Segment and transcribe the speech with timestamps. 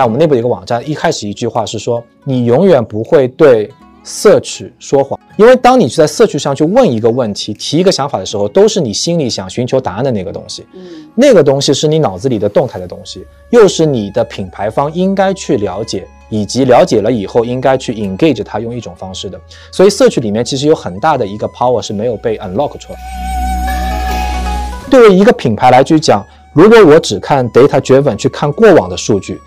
[0.00, 3.70] 在我们内部的一个网站，一开始一句话是说，你永远不会对
[4.02, 10.64] search 说谎，因为当你去在 search 上去问一个问题、提一个想法的时候，都是你心里想寻求答案的那个东西。
[10.72, 10.80] 嗯
[11.14, 19.38] 那个东西是你脑子里的动态的东西，又是你的品牌方应该去了解，以及了解了以后应该去 engage 它用一种方式的。
[19.70, 22.98] 所以 search 里面其实有很大的一个 power 是没有被 unlock 出来。
[24.90, 29.38] 对于一个品牌来去讲，如果我只看 data driven 去看过往的数据，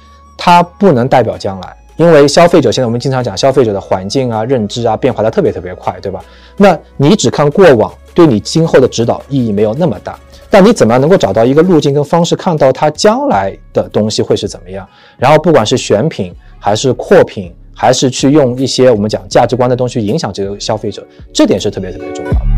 [0.45, 1.73] 它不能代表将来。
[1.95, 6.19] 因为消费者现在我们经常讲消费者的环境啊、认知啊变化的特别特别快，对吧？
[6.57, 10.19] 那你只看过往，对你今后的指导意义没有那么大。
[10.49, 14.85] 但你怎么样能够找到一个路径跟方式，看到它将来的东西会是怎么样？
[15.17, 22.52] 然后不管是选品还是扩品，还是去用一些我们讲价值观的东西影响这个消费者，这点是特别特别重要的。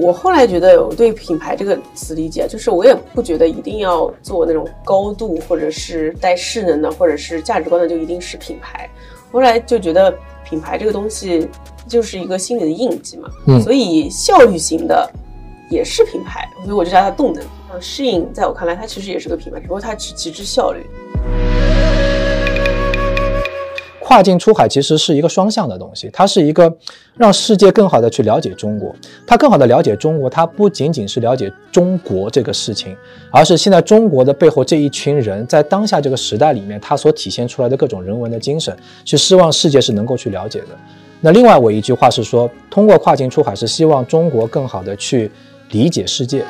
[0.00, 8.88] 我后来觉得，我对品牌这个词理解，就是我也不觉得一定要做那种高度或者是带势能的，或者是价值观的就一定是品牌。
[9.32, 10.12] 后来就觉得
[10.44, 11.48] 品牌这个东西
[11.88, 15.10] 就是一个心理的印记嘛，嗯所以效率型的
[15.70, 17.44] 也是品牌，所以我就叫它动能。
[17.68, 20.86] 像适应，在我看来，它其实也是个品牌，只不过它只极致效率。
[24.06, 26.72] 跨境出海其实是一个双向的东西，它是一个
[27.16, 28.94] 让世界更好的去了解中国。
[29.26, 32.96] 它更好的了解中国，它不仅仅是了解中国这个事情，
[33.32, 40.68] 而是现在中国的背后这一群人在当下这个时代里面，他所体现出来的各种人文的精神，是希望世界是能够去了解的。
[41.20, 45.28] 那另外我一句话是说，通过跨境出海是希望中国更好的去
[45.70, 46.44] 理解世界。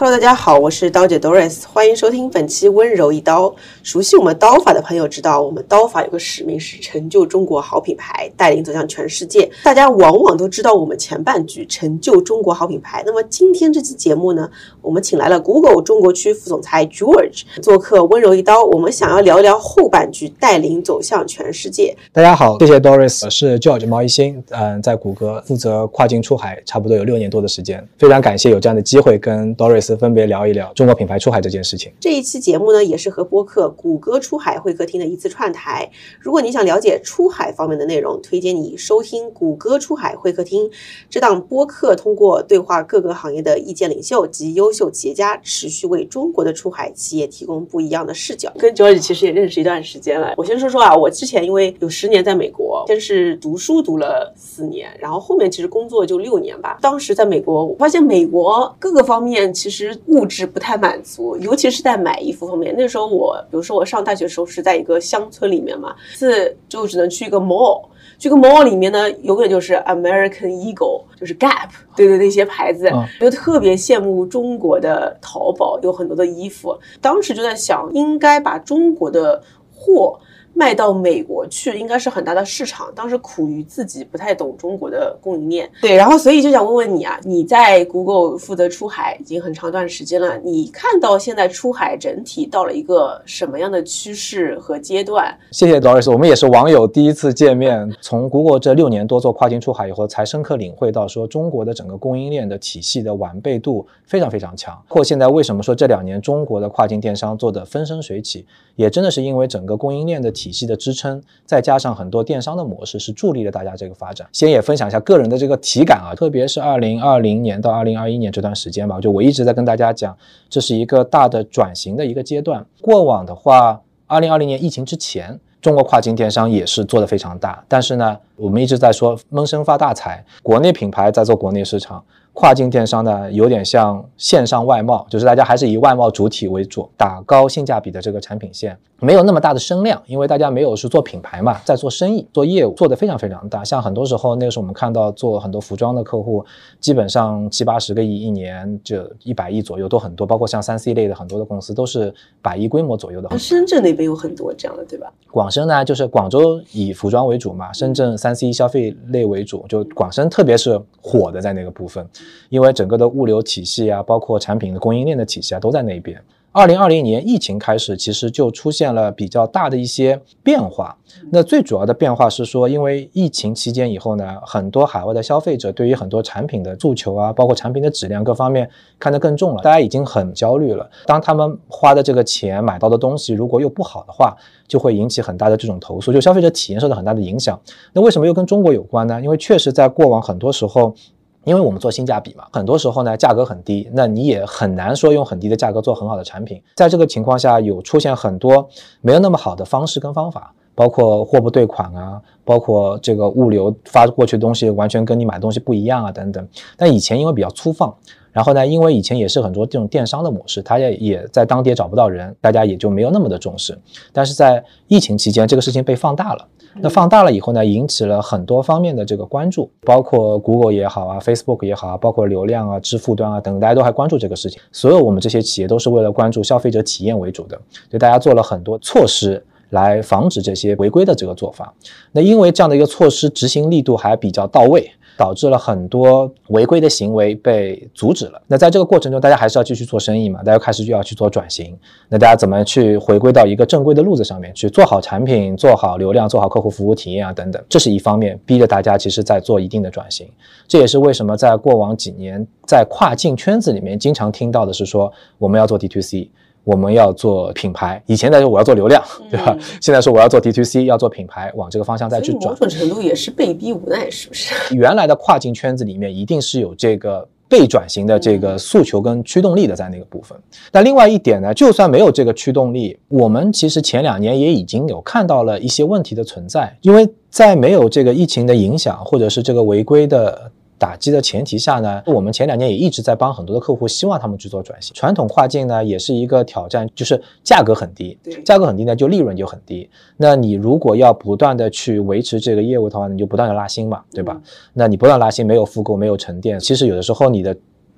[0.00, 3.54] Hello，大家好，我是刀姐 Doris，欢迎收听本期温柔一刀。
[3.82, 9.50] 熟悉我们刀法的朋友知道，我们刀法有个使命是成就中国好品牌，带领走向全世界。
[9.62, 13.02] 大家往往都知道我们前半句成就中国好品牌。
[13.04, 14.48] 那么今天这期节目呢，
[14.80, 21.94] 我们请来了 Google 中国区副总裁 George 做客温柔一刀，我们想要聊一聊后半句带领走向全世界。
[22.10, 31.92] 大家好，谢谢 Doris，我是 George 毛一新，嗯，在谷歌负责跨境出海，差不多有六年多的时间，非常感谢有这样的机会跟 Doris 分别聊一聊中国品牌出海这件事情。
[32.00, 35.90] 这一期节目呢，也是和播客谷歌出海会客厅的一次串台。
[36.20, 40.70] 如果你想了解出海方面的内容，推荐你收听谷歌出海会客厅
[41.08, 48.52] 这档播客，通过对话各个行业的意见领袖及优秀企业家，持续为中国的出海企业提供不一样的视角。
[48.58, 50.34] 跟 George 其实也认识一段时间了。
[50.36, 56.78] 我先说说啊，我之前因为有十年在美国，先是读书读了四年，然后后面其实工作就六年吧。
[56.80, 62.74] 当时在美国，我发现美国各个方面其实物质不太满足，尤其是在买衣服方面。
[62.76, 67.84] 那时候我，比如说我上大学的时候是在一个乡村里面嘛，是就只能去一个 mall。
[68.18, 76.78] 这个 mall 里面呢，永远就是 American Eagle，就是 Gap，对对，那些牌子，嗯就特别羡慕中国的淘宝有很多的衣服。
[77.00, 79.42] 当时就在想，应该把中国的
[79.74, 80.18] 货
[80.54, 82.92] 卖到美国去，应该是很大的市场。
[82.94, 95.34] 当时苦于自己不太懂中国的供应链，对，然后所以就想问问你啊，你在 Google 负责出海已经很长一段时间了，你看到现在出海整体到了一个什么样的趋势和阶段？
[95.50, 97.90] 谢谢 Doris，我们也是网友第一次见面。
[98.00, 104.80] 从 Google 这六年多做跨境出海以后，才深刻领会到说中国的整个供应链的体系的完备度非常非常强。
[104.88, 108.46] 或现在为什么说这两年中国的跨境电商做的风生水起，
[108.76, 114.26] 也真的是因为整个供应链的体系的支撑，再加上很多电商的模式，是助力了大家这个发展。
[114.32, 120.16] 先也分享一下个人的这个体感啊，特别是二零二零年到二零二一年这段时间吧，就我一直在跟大家讲，
[120.48, 122.64] 这是一个大的转型的一个阶段。
[122.80, 132.02] 过往的话，二零二零年疫情之前，中国跨境电商也是做得非常大，但是呢，我们一直在说闷声发大财，国内品牌在做国内市场，
[132.32, 143.64] 跨境电商呢有点像线上外贸，就是大家还是以外贸主体为主，打高性价比的这个产品线，没有那么大的声量，因为大家没有是做品牌嘛，在做生意、做业务，做得非常非常大。
[143.64, 146.44] 像很多时候那个时候我们看到做很多服装的客户，
[146.78, 152.12] 基本上七八十个亿一年，就一百亿左右都很多，包括像三 C 类的很多的公司都是
[152.42, 153.38] 百亿规模左右的。
[153.38, 155.10] 深圳那边有很多这样的，对吧？
[155.30, 162.06] 广深呢，就是广州以服装为主嘛，深圳三 C 消费类为主，就广深特别是火的在那个部分，
[162.50, 166.22] 因为整个的物流体系啊，包括产品的供应链的体系啊，都在那边。
[166.52, 170.96] 二零二零年疫情开始，其实就出现了比较大的一些变化。
[171.30, 178.68] 那最主要的变化是说，因为疫情期间以后呢，很多海外的消费者对于很多产品的诉求啊，包括产品的质量各方面
[178.98, 180.90] 看得更重了，大家已经很焦虑了。
[181.06, 184.36] 当他们花的这个钱买到的东西如果又不好的话，
[184.66, 187.56] 就会引起很大的这种投诉，就消费者体验受到很大的影响。
[187.92, 189.20] 那为什么又跟中国有关呢？
[189.22, 190.96] 因为确实在过往很多时候。
[191.44, 196.62] 因为我们做性价比嘛，很多时候呢价格很低，那你也很难说用很低的价格做很好的产品。
[196.74, 198.68] 在这个情况下，有出现很多
[199.00, 206.46] 没有那么好的方式跟方法，包括货不对款啊，包括这个物流发过去的东西完全跟你买东西不一样啊等等。
[206.76, 207.94] 但以前因为比较粗放，
[208.32, 213.78] 然后呢，因为以前也是很多这种电商的模式，他也也在当地也找不到人，大家也就没有那么的重视。
[214.12, 216.46] 但是在疫情期间，这个事情被放大了。
[216.76, 224.60] 那放大了以后呢，引起了很多方面的这个关注，包括 Google 也好啊，Facebook 也好啊，包括流量啊、支付端啊等，大家都还关注这个事情。
[224.70, 227.56] 所有我们这些企业都是为了关注消费者体验为主的，
[227.90, 231.74] 所以大家做了很多措施来防止这些违规的这个做法。
[232.12, 234.90] 那因为这样的一个措施执行力度还比较到位。
[235.20, 238.40] 导致了很多违规的行为被阻止了。
[238.46, 240.42] 那在这个过程中，大家还是要继续做生意嘛？
[240.42, 241.76] 大家开始就要去做转型。
[242.08, 247.62] 那大家怎么去回归到一个正规的路子上面去做好产品、做好流量、做好客户服务体验啊等等？
[247.68, 250.26] 这是一方面，逼着大家其实在做一定的转型。
[250.66, 256.30] 这也是为什么在过往几年在跨境圈子里面经常听到的是说我们要做 D to C。
[256.64, 259.56] 我们要做品牌，以前在说我要做流量，对吧？
[259.80, 262.52] 现在说我要做 D to C，要做品牌，往这个方向再去转。
[262.52, 264.74] 某种程度也是被逼无奈，是不是？
[264.74, 270.38] 原来的跨境圈子里面一定是有这个被转型的这个诉求跟驱动力的，在那个部分。
[270.70, 280.50] 那另外一点呢，就算没有这个驱动力，我们其实前两年也已经有看到了一些问题的存在，因为在没有这个疫情的影响，或者是这个违规的。
[280.80, 284.94] 打击的前提下呢，我们前两年也一直在帮很多的客户，希望他们去做转型。
[284.94, 289.90] 传统跨境呢，也是一个挑战，就是价格很低，价格很低呢，就利润就很低。
[290.16, 294.40] 那你如果要不断的去维持这个业务的话，你就不断的拉新嘛，对吧？
[294.72, 297.54] 那你不断拉新，没有复购，没有沉淀，其实有的时候你的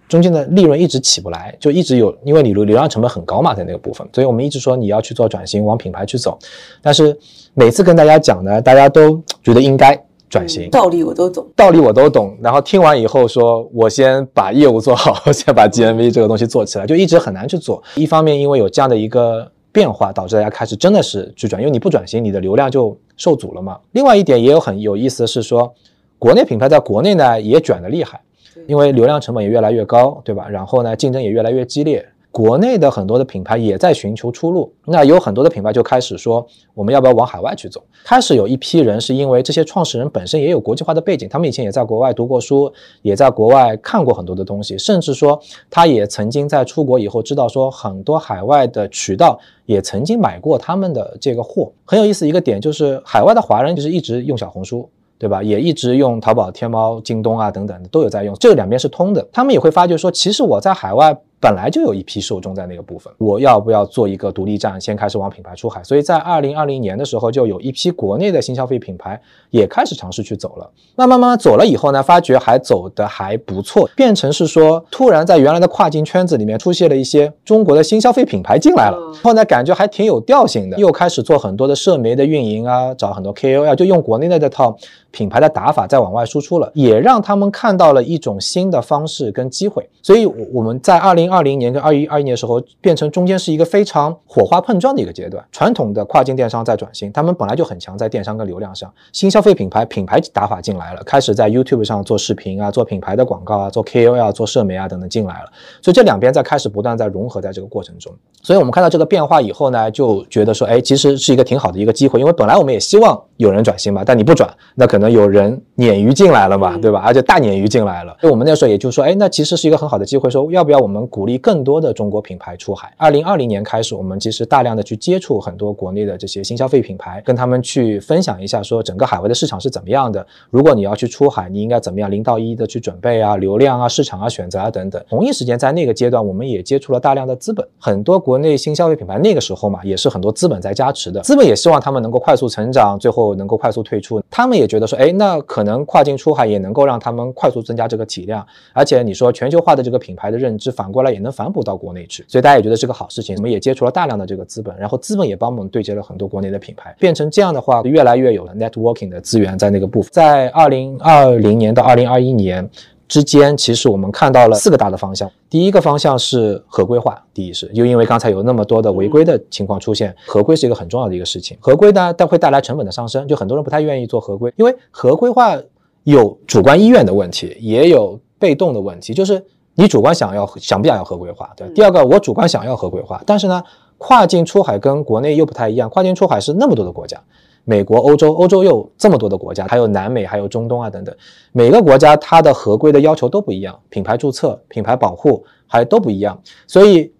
[0.08, 4.04] 中间的利润一直起不来，就一直有，因为你流流量成本很高嘛，在那个部分。
[4.12, 6.36] 所以我们一直说你要去做转型，往品牌去走。
[6.82, 7.16] 但是
[7.54, 10.04] 每次跟大家讲呢，大家都觉得应该。
[10.32, 12.34] 转型道理我都懂，道理我都懂。
[12.40, 17.82] 然后听完以后，说我先把业务做好， 先把 GMV 这个东西做起来，就一直很难去做。
[17.96, 23.78] 一方面，因为有这样的一个变化，导致大家开始真的是去转，因为你不转型，你的流量就受阻了嘛。
[23.90, 25.70] 另外一点也有很有意思的是说，
[26.18, 28.18] 国内品牌在国内呢也卷的厉害，
[28.66, 30.48] 因为流量成本也越来越高，对吧？
[30.48, 32.02] 然后呢，竞争也越来越激烈。
[32.32, 37.84] 国内的很多的品牌也在寻求出路，那有很多的品牌就开始说，我们要不要往海外去走？
[38.04, 45.38] 开始有一批人是因为这些创始人本身也有国际化的背景，他们以前也在国外读过书，也在国外看过很多的东西，甚至说
[45.68, 51.70] 他也曾经在出国以后知道说很多海外的渠道也曾经买过他们的这个货。
[51.84, 54.88] 很有意思一个点就是海外的华人就是一直用小红书。
[55.18, 55.40] 对吧？
[55.40, 59.24] 也一直用淘宝、天猫、京东啊等等都有在用，这两边是通的。
[59.30, 65.82] 他们也会发觉说，其实我在海外本来就有一批受众在那个部分，我要不要做一个独立站，先开始往品牌出海？
[65.82, 70.70] 所以在二零二零年的时候，就有一批国内的新消费品牌也开始尝试去走了。
[70.94, 84.76] 慢慢慢慢走了以后呢，发觉还走的还不错，变成是说，突然在原来的跨境圈子里面出现了一些中国的新消费品牌进来了，然后呢感觉还挺有调性的，又开始做很多的社媒的运营啊，找很多 KOL，就用国内的这套。
[85.12, 89.86] 品牌的打法在往外输出了，也让他们看到了一种新的方式跟机会。
[90.00, 95.42] 所以我们在二零二零年跟二一二一年的时候，变成中间是一个非常火花碰撞的一个阶段。
[95.50, 98.92] 传统的跨境电商在转型，他们本来就很强在电商跟流量上。
[99.12, 105.50] 新消费品牌品牌打法进来了，开始在 YouTube 上做视频啊，做品牌的广告啊，做 KOL、做社媒啊等等进来了。
[105.80, 108.12] 所以这两边在开始不断在融合在这个过程中。
[108.42, 112.20] 所以我们看到这个变化以后呢，就觉得说，哎，其实是一个挺好的一个机会。
[112.20, 117.00] 因为本来我们也希望有人转型嘛，但你不转，那可能有人鲶鱼进来了嘛，对吧？
[117.04, 118.14] 而且大鲶鱼进来了。
[118.20, 122.92] 所以我们那时候也就说，哎，那其实是一个很好的机会，说要不要我们鼓励更多的中国品牌出海？
[122.96, 130.26] 二零二零年开始，我们其实大量的去接触很多国内的这些新消费品牌，跟他们去分享一下，说整个海外的市场是怎么样的。
[130.50, 135.00] 如果你要去出海，你应该怎么样零到一的去准备啊，流量啊，市场啊，选择啊等等。
[135.08, 139.16] 同一时间在那个阶段，我们也接触了大量的资本，很多国内新消费品牌。
[139.20, 144.20] 那个时候嘛，也是很多资本在加持的，资本也希望他们能够快速成长，最后能够快速退出。
[144.28, 153.36] 他们也觉得说，哎，那可能跨境出海也能够让他们快速增加这个体量，而且你说全球化的这个品牌的认知，反过来也能反哺到国内去，所以大家也觉得是个好事情。
[153.36, 160.10] 我们也接触了大量的这个资本，然后资本也帮我们对接了很多国内的品牌，变成这样的话，越来越有了 networking 的资源在那个部分。
[160.12, 162.68] 在二零二零年到二零二一年。
[163.08, 165.30] 之间其实我们看到了四个大的方向。
[165.50, 171.54] 第一个方向是合规化，第一是就因为刚才有那么多的违规的情况出现，合规是一个很重要的一个事情。
[171.60, 175.60] 合规呢，但会带来成本的上升，就很多人不太愿意做合规，因为合规化
[176.04, 181.68] 有主观意愿的问题，也有被动的问题，就是你主观想要想不想要合规化，对。
[181.70, 183.62] 第二个，我主观想要合规化，但是呢，
[183.98, 187.18] 跨境出海跟国内又不太一样，跨境出海是那么多的国家。
[187.64, 191.14] 美国、欧洲，欧洲又这么多的国家，还有南美，还有中东啊等等，
[191.52, 196.36] 每个国家它的合规的要求都不一样，品牌注册、品牌保护还都不一样，
[196.66, 197.12] 所以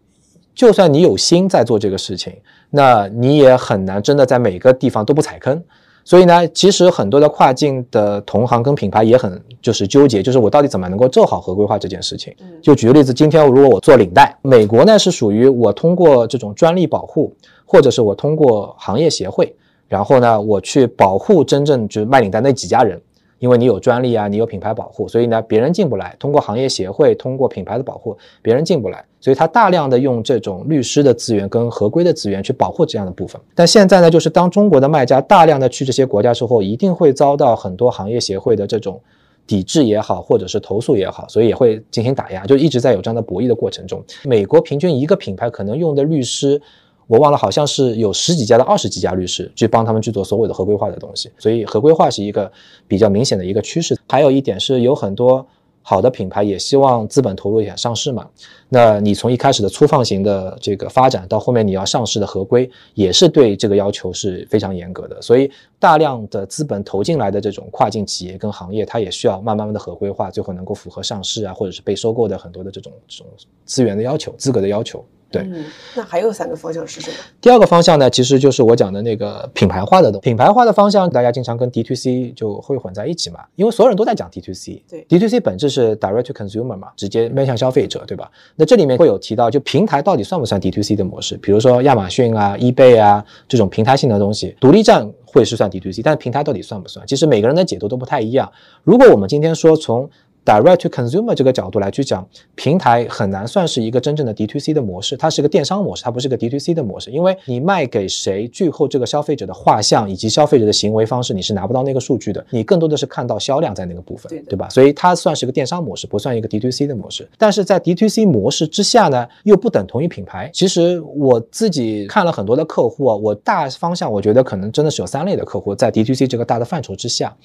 [0.52, 2.35] 就算你有心在做这个事情，
[2.71, 5.62] 那你也很难真的在每个地方都不踩坑。
[6.04, 12.35] 所以呢，其实很多的跨境的同行跟品牌也很就是纠结，就是我到底怎么能够做好合规化这件事情。
[12.61, 19.54] 就举个例子，今天如果我做领带，美国呢是属于我通过这种专利保护，或者是我通过行业协会，
[19.88, 23.00] 然后呢我去保护真正就是卖领带那几家人。
[23.38, 26.14] 因为你有专利啊，你有品牌保护，所以呢，别人进不来。
[26.21, 29.04] 通过行业协会，通过品牌的保护，别人进不来。
[29.23, 33.41] 所以他大量的用这种律师的资源跟合规的资源去保护这样的部分。
[33.55, 39.00] 但现在呢，就是当中国的卖家大量的去这些国家之后，一定会遭到很多行业协会的这种
[39.47, 44.05] 抵制也好，或者是投诉也好，所以也会进行打压，就一直在有这样的博弈的过程中。
[44.25, 46.61] 美国平均一个品牌可能用的律师。
[47.09, 52.50] 我忘了，好像是有十几家到二十几家律师去帮他们去做所谓的合规化的东西，所以合规化是一个
[52.88, 53.99] 比较明显的一个趋势。
[54.09, 55.45] 还有一点是有很多
[55.83, 58.27] 好的品牌也希望资本投入一下上市嘛。
[58.69, 65.21] 那你从一开始的粗放型的这个发展到后面你要上市的合规，也是对这个要求是非常严格的。
[65.21, 73.27] 所以大量的资本投进来的这种跨境企业跟行业，它也需要慢慢慢的合规化，最后能够符合上市啊，或者是被收购的很多的这种这种
[73.65, 75.05] 资源的要求、资格的要求。
[75.33, 75.49] 对，
[75.97, 77.17] 那还有三个方向是什么？
[77.41, 84.85] 第二个方向呢，其实就是我讲的那个品牌化的东品牌化的方向，大家经常跟 D to C 就会混在一起嘛，因为所有人都在讲 D to C。
[84.89, 88.31] 对，D to C 本质是 Direct to Consumer 嘛，直接面向消费者，对吧？
[88.57, 91.37] 那这里面会有提到，就平台到底算不算 D to C 的模式？
[91.39, 97.07] 比如说亚马逊啊、eBay 啊这种平台性的东西，独立站会是算 D to C，但是平台到底算不算？
[97.07, 98.51] 其实每个人的解读都不太一样。
[98.83, 100.09] 如果我们今天说从
[100.44, 114.68] Direct to consumer 这个角度来去讲，平台很难算是一个真正的 D to C 的模式，它是个电商模式，它不是个 D to C 的模式，因为你卖给谁，最后这个消费者的画像以及消费者的行为方式，你是拿不到那个数据的，你更多的是看到销量在那个部分，对对吧？
[114.68, 117.28] 所以它算是个电商模式，不算一个 D to C 的模式。
[117.38, 120.50] 但是在 D to C 模式之下呢，又不等同于品牌。
[120.52, 127.37] 其实我自己看了很多的客户啊，我大方向我觉得可能真的是有三类的客户在 D to C 这个大的范畴之下。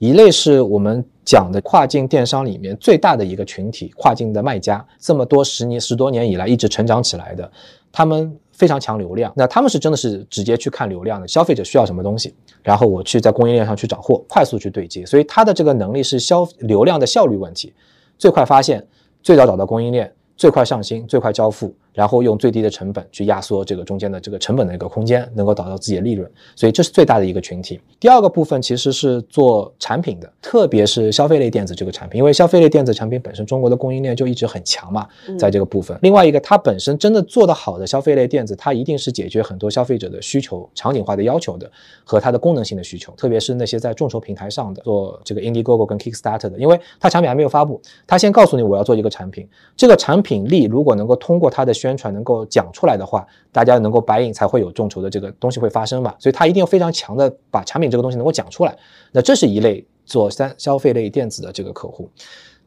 [0.00, 7.52] 一类是我们讲的跨境电商里面最大的一个群体，跨境的卖家，这么多十年十多年以来一直成长起来的，
[7.92, 17.74] 他们非常强流量，那他们是真的是直接去看流量的，消费者需要什么东西，然后我去在供应链上去找货，快速去对接，所以他的这个能力是消流量的效率问题，
[18.16, 18.82] 最快发现，
[19.22, 21.74] 最早找到供应链，最快上新，最快交付。
[21.92, 27.80] 然后用最低的成本去压缩这个中间的这个成本的一个空间，能够导到自己的利润，所以这是最大的一个群体。
[27.98, 35.06] 第二个部分其实是做产品的，特别是消费类电子这个产品，因为消费类电子产品本身中国的供应链就一直很强嘛，
[35.38, 35.98] 在这个部分。
[36.02, 41.70] 另外一个，它本身真的做得好的消费类电子，它一定是解决很多消费者的需求、场景化的要求的
[42.04, 52.68] 和它的功能性的需求，特别是那些在众筹平台上的做这个 Indiegogo 跟 Kickstarter 的，因为它产品还没有发布，它先告诉你我要做一个产品，这个产品力如果能够通过它的宣传能够讲。
[52.72, 56.14] 出来的话，大家能够白银才会有众筹的这个东西会发生嘛？
[56.18, 58.76] 所以他一定要非常强的把产品这个东西能够讲出来。
[59.12, 62.08] 那这是一类做三消费类电子的这个客户。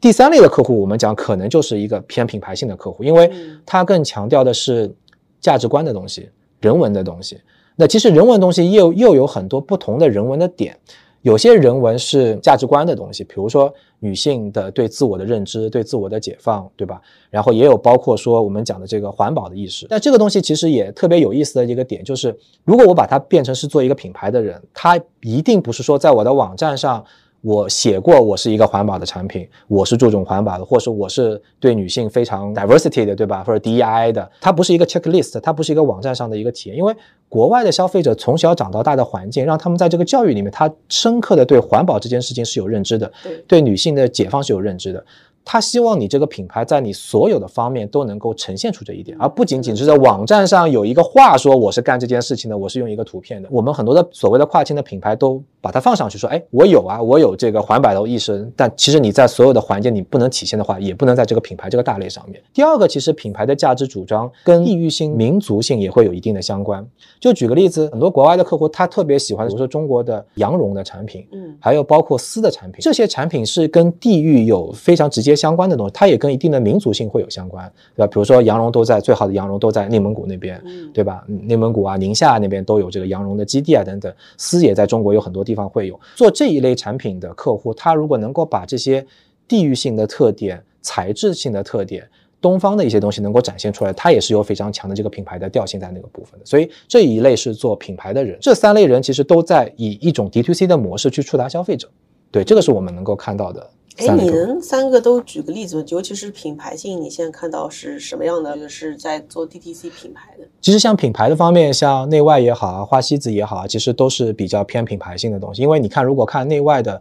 [0.02, 3.32] 第三类的客户，我们讲可能就是一个偏品牌性的客户，因为
[3.66, 4.94] 他更强调的是
[5.40, 6.30] 价值观的东西、
[6.60, 7.40] 人文的东西。
[7.76, 10.78] 那其实人文东西又又有很多不同的人文的点。
[11.24, 17.02] 有些人文是价值观的东西，比如说女性的对自我的认知、对自我的解放，对吧？
[17.30, 19.88] 然后也有包括说我们讲的这个环保的意识。
[19.90, 27.04] 那这个东西其实也特别有意思的一个点，就是如果我把它变成是做一个品牌的人，他一定不是说在我的网站上。
[27.44, 33.44] 我写过，我是一个环保的产品，我是注重环保的，或者说我是对女性非常 diversity 的，对吧？
[33.44, 36.96] 或者 DEI 的，它不是一个 checklist，它不是一个网站上的一个体验，因为
[37.28, 43.12] 国外的消费者从小长到大的环境，让他们在这个教育里面，他深刻的对环保这件事情是有认知的，
[43.46, 45.04] 对女性的解放是有认知的。
[45.46, 53.50] 他希望你这个品牌在你所有的方面都能够呈现出这一点，而不仅仅是在网站上有一个话说我是干这件事情的，我是用一个图片的。
[53.52, 58.50] 我们很多的所谓的跨境的品牌都把它放上去，说，哎，我有啊，我有这个环保的意识。
[58.56, 62.42] 但其实你在所有的环节你不能体现的话，也不能在这个品牌这个大类上面。
[62.54, 66.86] 第二个，其实品牌的价值主张跟地域性、民族性也会有一定的相关。
[67.20, 75.33] 就举个例子，很多国外的客户他特别喜欢，比如说中国的羊绒的产品，嗯，还有包括丝的产品，这些产品是跟地域有非常直接。
[75.36, 78.08] 相关的东西，它也跟一定的民族性会有相关，对吧？
[78.08, 80.62] 比如说羊绒都在最好的羊绒都在内蒙古那边，
[80.94, 81.24] 对吧？
[81.28, 84.14] 内蒙古啊、宁夏那边都有这个羊绒的基地啊等等。
[84.38, 86.00] 丝也在中国有很多地方会有。
[86.16, 89.06] 做这一类产品的客户，他如果能够把这些
[89.48, 92.08] 地域性的特点、材质性的特点。
[92.42, 96.46] 东方的一些东西能够展现出来，它也是有非常强的这个品牌的调性在那个部分的。
[96.46, 101.90] 所以这一类是做品牌的人，这三类人其实都在以一种 D to C 的模式去触达消费者。
[102.32, 103.66] 对，这个是我们能够看到的。
[103.98, 105.84] 哎，你能三个都举个例子吗？
[105.90, 108.58] 尤其是品牌性，你现在看到是什么样的？
[108.58, 110.46] 就是在做 DTC 品牌的。
[110.62, 115.62] 其实像品牌的方面，像内外也好啊，花西子也好啊，其实都是比较偏品牌性的东西。
[115.62, 117.00] 因为你看，如果看内外的，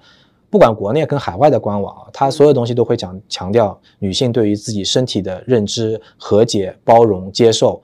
[0.51, 7.83] 不管国内跟海外的官网啊，它所有东西都会讲强调女性对于自己身体的认知、和解、包容、接受。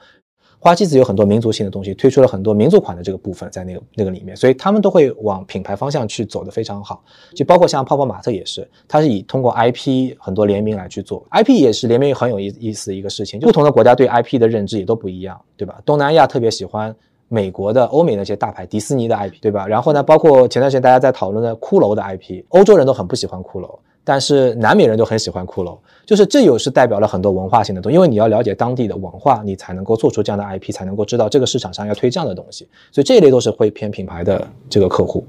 [0.68, 7.02] 花西子有很多民族性的东西，推出了很多民族款的这个部分在那个那个里面，所以他们都会往品牌方向去走的非常好。
[7.34, 13.40] 就包括像泡泡玛特也是，它是以通过 IP 很多联名来去做，IP 也是联名很有意意思的一个事情。
[13.40, 15.80] 就不同的国家对 IP 的认知也都不一样，对吧？
[15.86, 16.94] 东南亚特别喜欢
[17.28, 19.66] 美国的、欧美那些大牌，迪士尼的 IP，对吧？
[19.66, 23.78] 然后呢，包括前段时间大家在讨论的骷髅的 IP，欧洲人都很不喜欢骷髅。
[24.04, 35.24] 但是南美人都很喜欢骷髅，就是这有是代表了很多文化性的东西，因为你要了解当地的文化，你才能够做出这样的 IP，才能够知道这个市场上要推这样的东西，所以这一类都是会偏品牌的这个客户。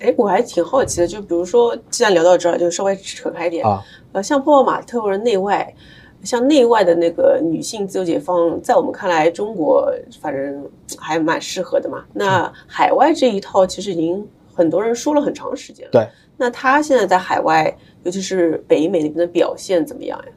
[0.00, 3.82] 哎，我还挺好奇的，就比如说，既然聊到这儿，就稍微扯开一点啊，
[4.12, 5.72] 呃，像泡泡玛特或者内外，
[6.22, 12.04] 像内外的那个女性自由解放，在我们看来，中国反正还蛮适合的嘛。
[12.12, 15.90] 那海外这一套其实已经很多人说了很长时间了。
[15.92, 17.76] 对，那他现在在海外。
[18.04, 20.32] 尤其是北美那边的表现怎么样呀？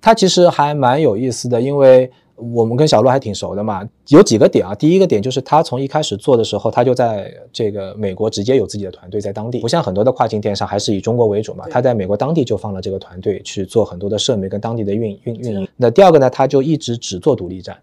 [0.00, 3.84] 他其实还蛮有意思的，因为我们跟小鹿还挺熟的嘛。
[4.10, 11.64] 有几个点啊，第一个点就是他从一开始做的时候，他就在这个美国直接有自己的团队在当地，不像很多的跨境电商还是以中国为主嘛。
[11.68, 15.68] 他在美国当地就放了这个团队去做很多的社媒跟当地的运运运营。
[15.76, 17.76] 那第二个呢，他就一直只做独立站。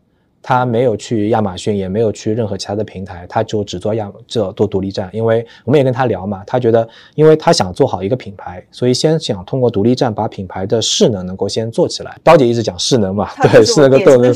[0.48, 5.10] 他没有去亚马逊，也没有去任何其他的平台，他就只做亚这做独立站。
[5.12, 12.18] 因为我们也跟他聊嘛，他觉得，因为他想做好一个品牌，所以先想通过独立站把品牌的势能能够先做起来。
[12.24, 14.34] 刀姐一直讲势能嘛， 对，势能跟动能。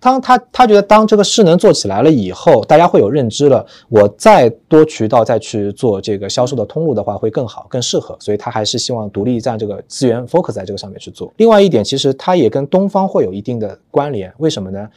[0.00, 11.32] 当他他觉得当这个势能做起来了以后，大家会有认知了，我再多渠道再去做这个销售的通路的话会更好更适合，所以他还是希望独立站这个资源 focus 在这个上面去做。
[11.36, 14.88] 另外一点，其实它也跟东方会有一定的关联，为什么呢？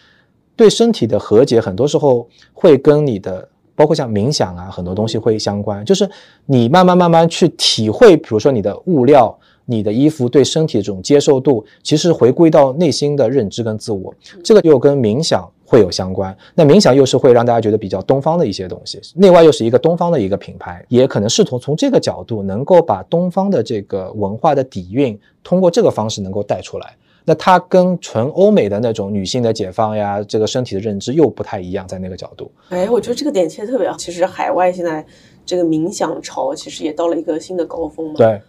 [0.57, 5.85] 对身体的和解，很多时候会跟你的，包括像冥想啊，很多东西会相关。
[5.85, 6.09] 就是
[6.45, 16.35] 你慢慢慢慢去体会，比如说你的物料、你的衣服对身体的这种接受度，其实回归到内心的认知跟自我，这个又跟冥想会有相关。
[16.55, 26.95] 那冥想又是会让大家觉得比较东方的一些东西，内外又是一个东方的一个品牌，也可能试图从这个角度能够把东方的这个文化的底蕴，通过这个方式能够带出来。
[27.29, 32.49] 那它跟纯欧美的那种女性的解放呀，这个身体的认知又不太一样，在那个角度。
[32.69, 33.97] 哎，我觉得这个点切的特别好。
[33.97, 35.05] 其实海外现在
[35.45, 38.13] 这个冥想潮，其实也到了一个新的高峰嘛。
[38.15, 38.41] 对，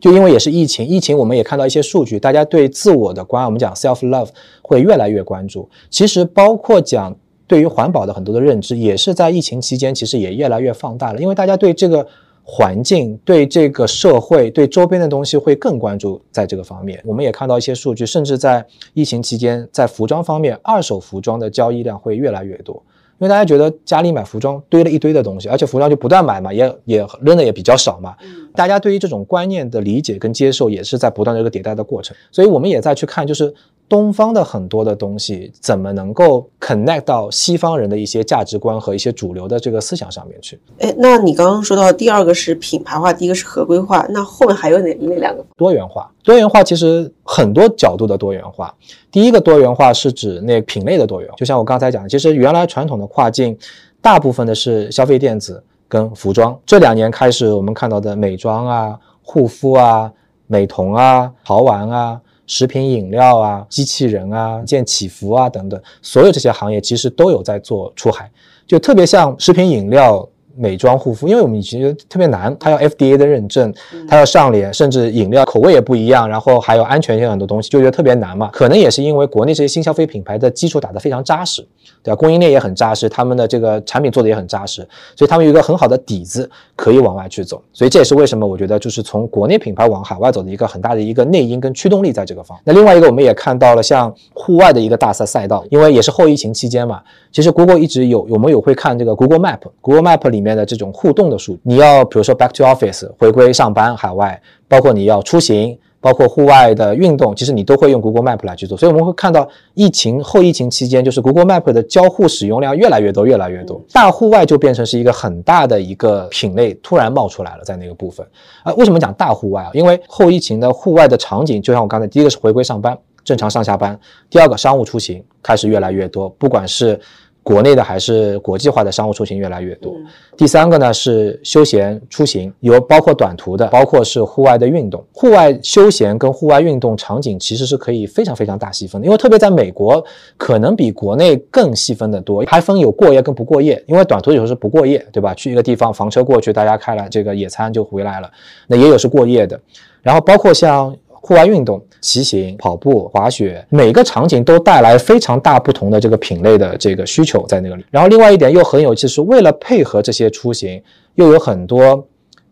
[0.00, 4.30] 就因为也是疫情，疫情我们也看到一些数据，大家对自我的关爱，我们讲 self love
[4.62, 5.68] 会越来越关注。
[5.90, 7.14] 其实包括讲
[7.46, 12.06] 对于环保的很多的认知，也是在疫情期间，其实也越来越放大了，因为大家对这个。
[12.52, 22.74] 环境对这个社会对周边的东西会更关注，在这个方面，我们也看到一些数据，甚至在疫情期间，在服装方面，二手服装的交易量会越来越多，
[23.18, 28.16] 因为大家觉得家里买服装堆了一堆的东西，而且服装就不断买嘛，也也扔的也比较少嘛，
[28.56, 33.54] 大家对于这种观念的理解跟接受也是在不断的一个迭代的过程，所以我们也在去看，就是。
[33.90, 40.60] 东方的很多的东西怎么能够 connect 到西方人的一些价值观和一些主流的这个思想上面去？
[40.78, 45.44] 哎，那你刚刚说到第二个是品牌化，第一个是合规化，那后面还有哪哪两个？
[45.56, 48.72] 多元化，多元化其实很多角度的多元化。
[49.10, 53.58] 第一个多元化是指那品类的多元，就像我刚才讲的，其实原来传统的跨境，
[54.00, 60.12] 大部分的是消费电子跟服装，这两年开始我们看到的美妆啊、护肤啊、
[60.46, 62.20] 美瞳啊、潮玩啊。
[62.50, 68.28] 食品饮料啊，机器人啊，建起伏啊等等，所有这些行业其实都有在做出海，
[68.66, 70.28] 就特别像食品饮料。
[70.60, 73.72] 美妆护肤，因为我们以前觉得特别难，它要 FDA 的认证，
[74.06, 78.50] 它要上脸，甚至饮料口味也不一样，然后还有安全性很多东西，就觉得特别难嘛。
[78.52, 81.66] 可能也是因为国内这些新消费品牌的基础打得非常扎实，
[82.02, 82.16] 对吧？
[82.16, 87.62] 供应链也很扎实，他们的这个产品做的也很扎实，所以他们有一个很好的底子可以往外去走。
[87.72, 92.58] 所以这也是为什么我觉得就是从国内品牌往海外走的一个很大的一个内因跟驱动力在这个方。
[92.64, 97.00] 那另外一个我们也看到了像户外的一个大赛赛道，因为也是后疫情期间嘛，
[97.32, 100.49] 其实 Google 一直有我们有会看这个 Google Map，Google Map 里面。
[100.54, 108.76] 的这种互动的数据，你要比如说 back to office 回归上班，海外，包括你要出行，包括户外的运动，其实你都会用 Google Map 来去做。
[108.76, 113.80] 所以我们会看到疫情后疫情期间，就是 Google Map 的交互使用量越来越多，越来越多。
[113.92, 118.26] 大户外就变成是一个很大的一个品类，突然冒出来了，在那个部分
[118.62, 118.72] 啊。
[118.74, 119.70] 为什么讲大户外啊？
[119.74, 123.94] 因为后疫情的户外的场景，就像我刚才第一个是回归上班，正常上下班；
[124.30, 126.98] 第二个，商务出行开始越来越多，不管是
[127.42, 129.92] 国内的还是国际化的商务出行越来越多。
[129.94, 135.04] 嗯第三个呢是休闲出行，有包括短途的，包括是户外的运动。
[135.12, 140.02] 户外休闲跟户外运动场景其实是可以非常非常大细分的，因为特别在美国，
[140.38, 143.84] 可能比国内更细分的多，还分有过夜跟不过夜。
[143.86, 145.34] 因为短途有时候是不过夜，对吧？
[145.34, 148.30] 去一个地方房车过去，大家开了这个野餐就回来了。
[148.66, 149.60] 那也有是过夜的，
[150.00, 157.84] 然后包括像户外运动、骑行、跑步、滑雪，每个场景都带来非常大不同的这个品类的这个需求在那个里。
[157.90, 160.82] 然后另外一点又很有趣，是为了配合这些出行，
[161.16, 162.06] 又有很多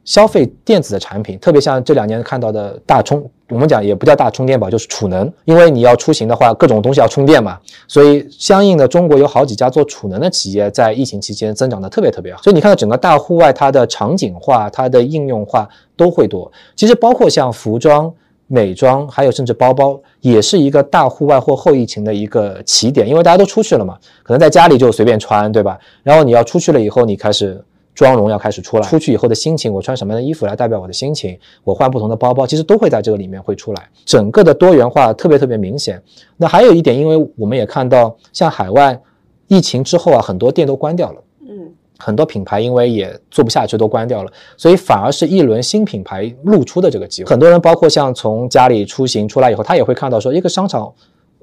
[0.05, 12.43] 消费电子的产品，特别像这两年看到的大充，我们讲也不叫大充电宝，就是储能，因为你要出行的话，各种东西要充电嘛，所以相应的中国有好几家做储能的企业在疫情期间增长的特别特别好。
[12.43, 16.53] 所以你看到整个大户外它的场景化、它的应用化都会多。
[16.77, 18.13] 其实包括像服装。
[18.49, 25.79] 美妆还有甚至包包，也是一个大户外或后疫情的一个起点，因为大家都出去了嘛，可能在家里就随便穿，对吧？
[26.03, 27.63] 然后你要出去了以后，你开始
[27.95, 36.03] 妆容要开始出来，出去以后的心情，我穿什么样的衣服来代表我的心情，我换不同的包包，其实都会在这个里面会出来，整个的多元化特别特别明显。
[36.37, 38.99] 那还有一点，因为我们也看到，像海外
[39.47, 41.21] 疫情之后啊，很多店都关掉了。
[41.99, 47.29] 嗯很多品牌因为也做不下去，都关掉了，所以反而是一轮新品牌露出的这个机会。
[47.29, 50.93] 很多人包括像从家里出行出来以后，他也会看到说，一个商场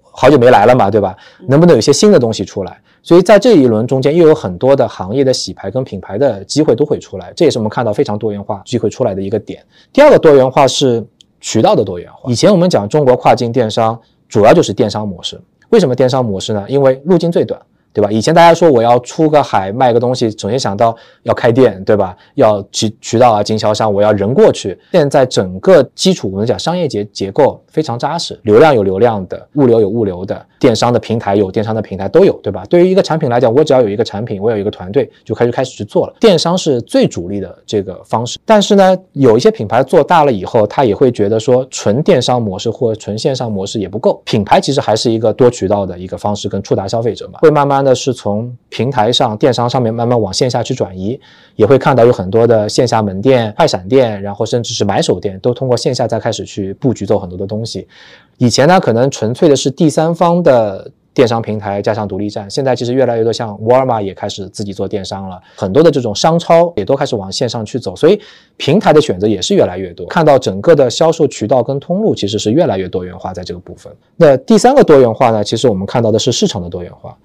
[0.01, 1.13] 好久没来了嘛，对吧？
[1.49, 2.79] 能不能有一些新的东西出来？
[3.03, 9.61] 所以在这一轮中间，又有很多的行业的洗牌跟品牌的机会都会出来，这也是我们看到非常多元化机会出来的一个点。
[9.91, 11.05] 第二个多元化是
[11.41, 12.31] 渠道的多元化。
[12.31, 15.39] 以前我们讲中国跨境电商，主要就是电商模式。
[15.69, 16.65] 为什么电商模式呢？
[16.69, 17.61] 因为路径最短。
[17.95, 18.11] 对吧？
[18.11, 22.13] 以前大家说我要出个海卖个东西，首先想到要开店，对吧？
[22.33, 24.77] 要渠渠道啊，经销商，我要人过去。
[24.91, 32.65] 现在整个基础我们讲商业结结构非常扎实，流量有流量的，物流有物流的，电商的平台有电商的平台都有，对吧？
[32.65, 36.13] 对于一个产品来讲，我只要有一个产品，我有一个团队，就开始开始去做了。
[36.19, 47.75] 电商是最主力的这个方式，但是呢，有一些品牌做大了以后，他也会觉得说，纯电商模式或纯线上模式也不够，品牌其实还是一个多渠道的一个方式跟触达消费者嘛，会慢慢。
[47.85, 51.19] 的是从平台上、电商上面慢慢往线下去转移，
[51.55, 57.87] 也会看到有很多的线下门店、快闪店，然后甚至是买手店，都通过线下再开始去布局做很多的东西。
[58.37, 68.19] 以前呢，可能纯粹的是第三方的电商平台加上独立站，现在其实越来越多像沃尔玛也开始自己做电商了，很多的这种商超也都开始往线上去走，所以
[68.57, 70.05] 平台的选择也是越来越多。
[70.07, 73.93] 看到整个的销售渠道跟通路其实是越来越多元化在这个部分。
[74.17, 77.17] 那第三个多元化呢，其实我们看到的是市场的多元化。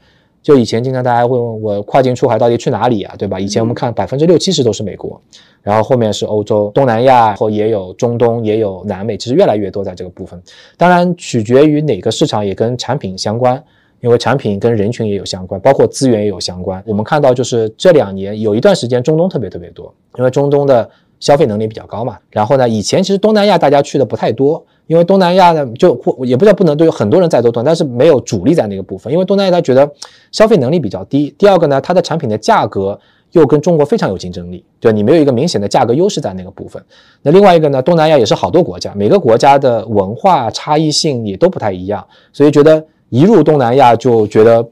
[0.43, 3.39] 就以前经常大家会问我跨境出海到底去哪里啊，对吧？
[3.39, 5.21] 以前我们看百分之六七十都是美国，
[5.63, 10.41] 然后后面是欧洲、东南亚，后也有中东，也有南美，其实越来越多在这个部分。
[10.79, 13.63] 当然取决于哪个市场，也跟产品相关，
[14.01, 16.83] 因为产品跟人群也有相关，包括资源也有相关。
[16.87, 20.89] 我们看到就是这两年有一段时间中东特别特别多，因为中东的
[21.21, 22.19] 消费能力比较高嘛。
[22.31, 24.65] 然后呢，以前其实东南亚大家去的不太多。
[24.91, 29.13] 因为东南亚呢，就或也不叫不能，都有很多人在做东，但是没有主力在那个部分。
[29.13, 29.89] 因为东南亚他觉得
[30.33, 32.99] 消费能力比较低，第二个呢，它的产品的价格
[33.31, 36.83] 又跟中国非常有竞争力，对你没有一个明显的价格优势在那个部分。
[37.23, 44.67] 那另外一个呢，东南亚也是好多国家，每个国家的文化差异性也都不太一样，所以觉得一入东南亚就觉得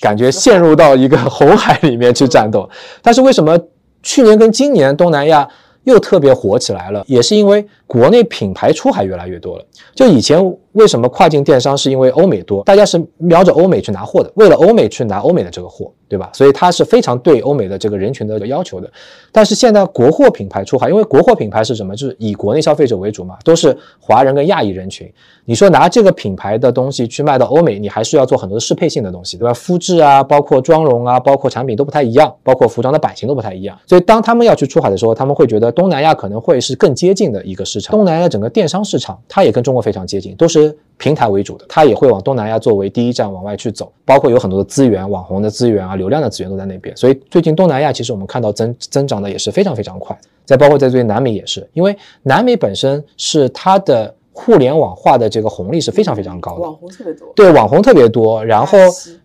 [0.00, 2.70] 感觉陷入到一个红海里面去战斗。
[3.02, 3.58] 但是为什么
[4.00, 5.48] 去年跟今年东南亚？
[5.86, 9.64] 又特别火起来了，也是因为国内品牌出海越来越多了。
[9.94, 10.38] 就以前
[10.72, 16.30] 为什么跨境电商是因为欧美多，大家是瞄着欧美去拿货的，为了欧美去拿欧美的这个货，对吧？
[16.34, 18.90] 所以它是非常对欧美的这个人群的要求的。
[19.32, 21.96] 但是现在国货品牌出海，因为国货品牌是什么？
[21.96, 25.10] 就是以国内消费者为主嘛，都是华人跟亚裔人群。
[25.46, 29.54] 你说拿这个品牌的东西去卖到欧美，你还是要做很多适配性的东西，对吧？
[29.54, 33.78] 肤质啊，包括妆容啊，包括产品都不太一样，包括服装的版型都不太一样。
[33.86, 46.96] 所以当他们要去出海的时候，他们会觉得东南亚可能会是更接近的一个东南亚整个电商市场，它也跟中国非常接近，都是平台为主的，它也会往东南亚作为第一站往外去走，包括有很多的资源，网红的资源啊，流量的资源都在那边。
[46.96, 50.18] 所以最近东南亚其实我们看到增增长的也是非常非常快。
[50.44, 54.14] 再包括在最近南美也是，因为南美本身是它的。
[54.38, 58.44] 互联网化的这个红利是非常非常高的，网红特别多，对网红特别多。
[58.44, 58.76] 然后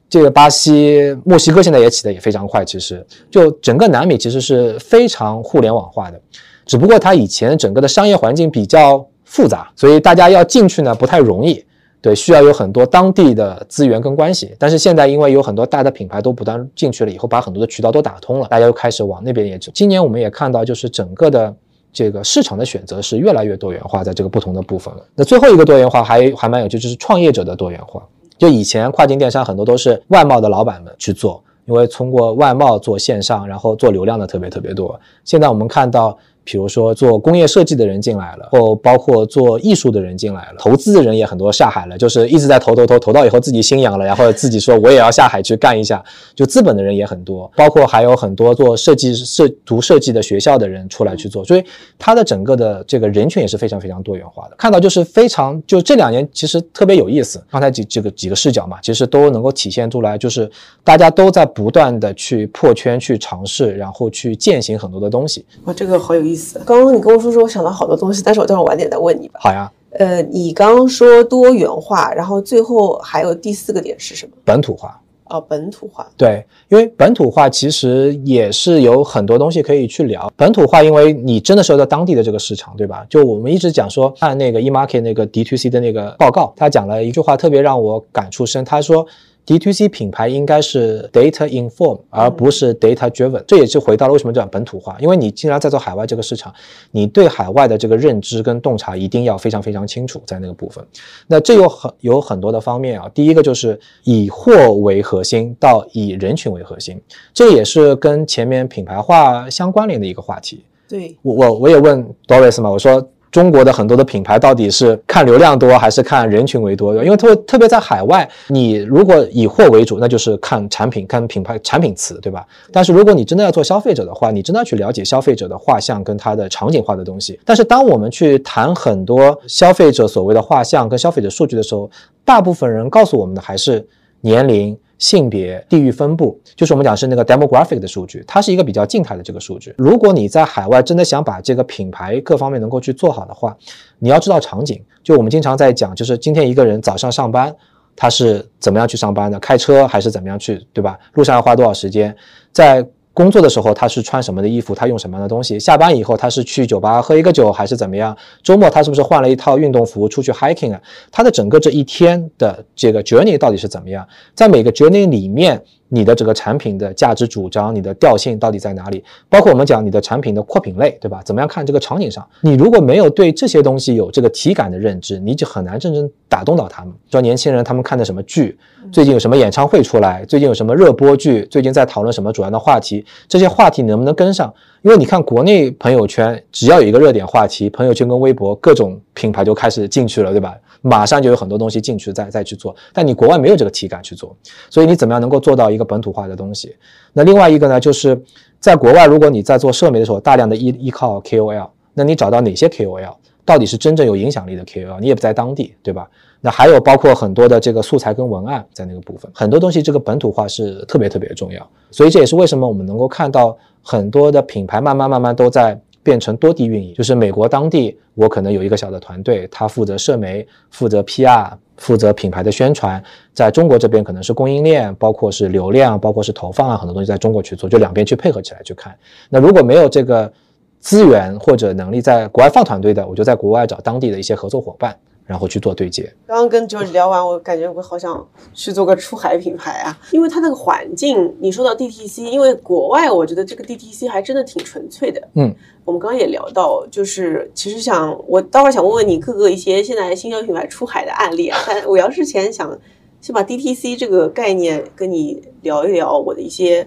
[0.10, 6.22] 这个巴西、墨西哥现在也起的也非常快，其实就整个南美其实是非常互联网化的，
[6.66, 11.64] 只不过它以前整个的商业环境比较复杂，所以大家要进去呢不太容易，
[12.02, 14.56] 对，需要有很多当地的资源跟关系。
[14.58, 19.72] 但是现在因为有很多大的品牌都不断进去了以后，把很多的渠道都打通了，大家又开始往那边也走。
[19.74, 21.54] 今年我们也看到，就是整个的。
[21.94, 25.04] 这个市场的选择是越来越多元化，在这个不同的部分了。
[25.14, 28.02] 那最后一个多元化还还蛮有趣，就是创业者的多元化。
[28.38, 34.98] 就以前跨境电商很多都是外贸的老板们去做，因为通过外贸做线上，然后做流量的特别特别多。
[35.26, 36.18] 现在我们看到。
[36.44, 46.04] 比如说做工业设计的人进来了，或包括做艺术的人进来了，投资的人也很多下海了，就是一直在投投投投到以后自己心痒了，然后自己说我也要下海去干一下，
[46.36, 51.64] 就资本的人也很多，包括还有很多做设计设读设计的学校的人出来去做，所以
[52.00, 54.56] 它的整个的这个人群也是非常非常多元化的。
[54.58, 60.50] 看到就是非常就这两年其实特别有意思，刚才几这个几个视角嘛，其实都能够体现出来，就是
[60.84, 65.46] 大家都在不断的去破圈去尝试，然后去践行很多的东西。
[65.66, 66.60] 哇，这个好有意思。
[66.66, 69.40] 刚刚你跟我说说，我想到好多东西，但是我待会儿晚点再问你吧。
[69.42, 69.72] 好呀。
[69.92, 74.32] 呃，你刚刚说多元化，然后最后还有第四个点是什么？
[74.46, 75.00] 本土化。
[75.26, 76.08] 哦，本土化。
[76.16, 80.32] 对，因为本土化其实也是有很多东西可以去聊。
[80.36, 83.06] 本土化，因为你真的是在当地的这个市场，对吧？
[83.10, 88.64] 就我们一直讲说，看那个 eMarket 那个 D2C 的那个报告，他讲了一句话，特别让我感触深。
[88.64, 89.06] 他说。
[89.46, 93.44] D2C 品牌应该是 data inform，而不是 data driven。
[93.48, 96.54] 这也是回到了为什么讲本土化，因为你既然在做海外这个市场，
[96.92, 100.86] 你对海外的这个认知跟洞察一定要非常非常清楚，在那个部分。
[101.28, 103.10] 那这有很有很多的方面啊。
[103.14, 107.02] 第一个就是以货为核心，到以人群为核心，
[107.34, 110.64] 这也是跟前面品牌化相关联的一个话题。
[110.88, 113.10] 对我我我也问 Doris 嘛，我说。
[113.32, 116.94] 中国的很多的品牌到底是看流量多还是看人群为多？
[117.04, 122.46] 因为特特别在海外，你如果以货为主，那就是看产品、看品牌、产品词，对吧？
[122.72, 127.40] 但是如果你真的要做消费者的话，你真的要去了解消费者的画像跟他的场景化的东西。
[127.46, 131.90] 但是当我们去谈很多消费者所谓的画像跟消费者数据的时候，
[132.26, 133.88] 大部分人告诉我们的还是
[134.20, 134.78] 年龄。
[135.02, 139.74] 性别、地域分布，就是我们讲是那个 demographic 的数据，它是一个比较静态的这个数据。
[139.76, 143.58] 如果你在海外真的想把这个品牌各方面能够去做好的话，
[143.98, 144.80] 你要知道场景。
[145.04, 147.52] 就我们经常在讲，就是今天一个人早上上班，
[147.96, 149.40] 他是怎么样去上班的？
[149.40, 150.96] 开车还是怎么样去，对吧？
[151.14, 152.16] 路上要花多少时间？
[152.52, 155.60] 在工作的时候他是穿什么的衣服，他用什么样的东西？
[155.60, 158.16] 下班以后他是去酒吧喝一个酒还是怎么样？
[158.42, 160.82] 周末他是不是换了一套运动服出去 hiking 啊？
[161.12, 164.08] 他的整个这一天的这个 journey 到底是怎么样？
[164.34, 165.64] 在每个 journey 里面。
[165.94, 169.04] 你的这个产品的价值主张，你的调性到底在哪里？
[169.28, 171.22] 包括我们讲你的产品的扩品类，对吧？
[171.26, 172.26] 怎么样看这个场景上？
[172.40, 176.94] 你如果没有对这些东西有这个体感的认知，你就很难真正打动到他们。
[177.12, 178.58] 说年轻人他们看的什么剧？
[178.90, 180.24] 最近有什么演唱会出来？
[180.24, 181.46] 最近有什么热播剧？
[181.52, 183.06] 最近在讨论什么主要的话题？
[183.28, 184.54] 这些话题你能不能跟上？
[184.84, 190.56] 因为你看国内朋友圈，只要有一个热点话题，朋友圈跟微博各种品牌就开始进去了，对吧？
[190.82, 194.36] 马上就有很多东西进去，再再去做，但你国外没有这个体感去做，
[194.70, 196.76] 所以你怎么样能够做到一个本土化的东西？
[197.14, 198.20] 那另外一个呢，就是
[198.60, 203.14] 在国外，如果你在做社媒的时候，大量的依依靠 KOL，那你找到哪些 KOL，
[203.46, 205.00] 到底是真正有影响力的 KOL？
[205.00, 206.10] 你也不在当地，对吧？
[206.42, 215.80] 那还有包括很多的这个素材跟文案在那个部分，很多东西这个本土化是特别特别重要，所以这也是为什么我们能够看到很多的品牌慢慢慢慢都在。
[216.04, 223.02] 变成多地运营，就是美国当地，我可能有一个小的团队，他负责社媒，负责 PR，负责品牌的宣传。
[223.34, 228.96] 在中国这边可能是供应链，包括是流量，包括是投放啊，很多东西在中国去做，就两边去配合起来去看。
[229.30, 230.32] 那如果没有这个
[230.80, 234.98] 资源或者能力在国外放团队的，我就在国外找当地的一些合作伙伴。
[235.32, 236.14] 然后去做对接。
[236.28, 245.26] 刚刚跟 George 聊完，我感觉我好想去做个出海品牌啊，因为它那个环境，你说到 DTC，因为国外我觉得这个 DTC 还真的挺纯粹的。
[245.36, 252.78] 嗯，我们刚刚也聊到，就是其实想我待会儿想问问你各个一些现在新销品牌出海的案例啊，但我要之前想
[253.22, 256.86] 先把 DTC 这个概念跟你聊一聊我的一些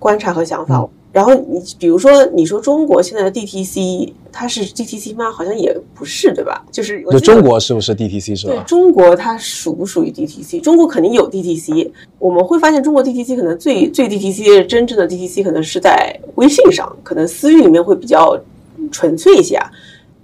[0.00, 0.88] 观察和想法。
[1.14, 5.30] 然后你比如说，你说中国现在的 DTC，它是 DTC 吗？
[5.30, 6.66] 好像也不是，对吧？
[6.72, 8.54] 就是就中国是不是 DTC 是吧？
[8.54, 10.58] 对，中国它属不属于 DTC？
[10.60, 11.88] 中国肯定有 DTC。
[12.18, 18.36] 我们会发现，中国 DTC 可能最最 DTC 真正的 DTC 可能是在微信上，可能私域里面会比较
[18.90, 19.70] 纯粹一些啊。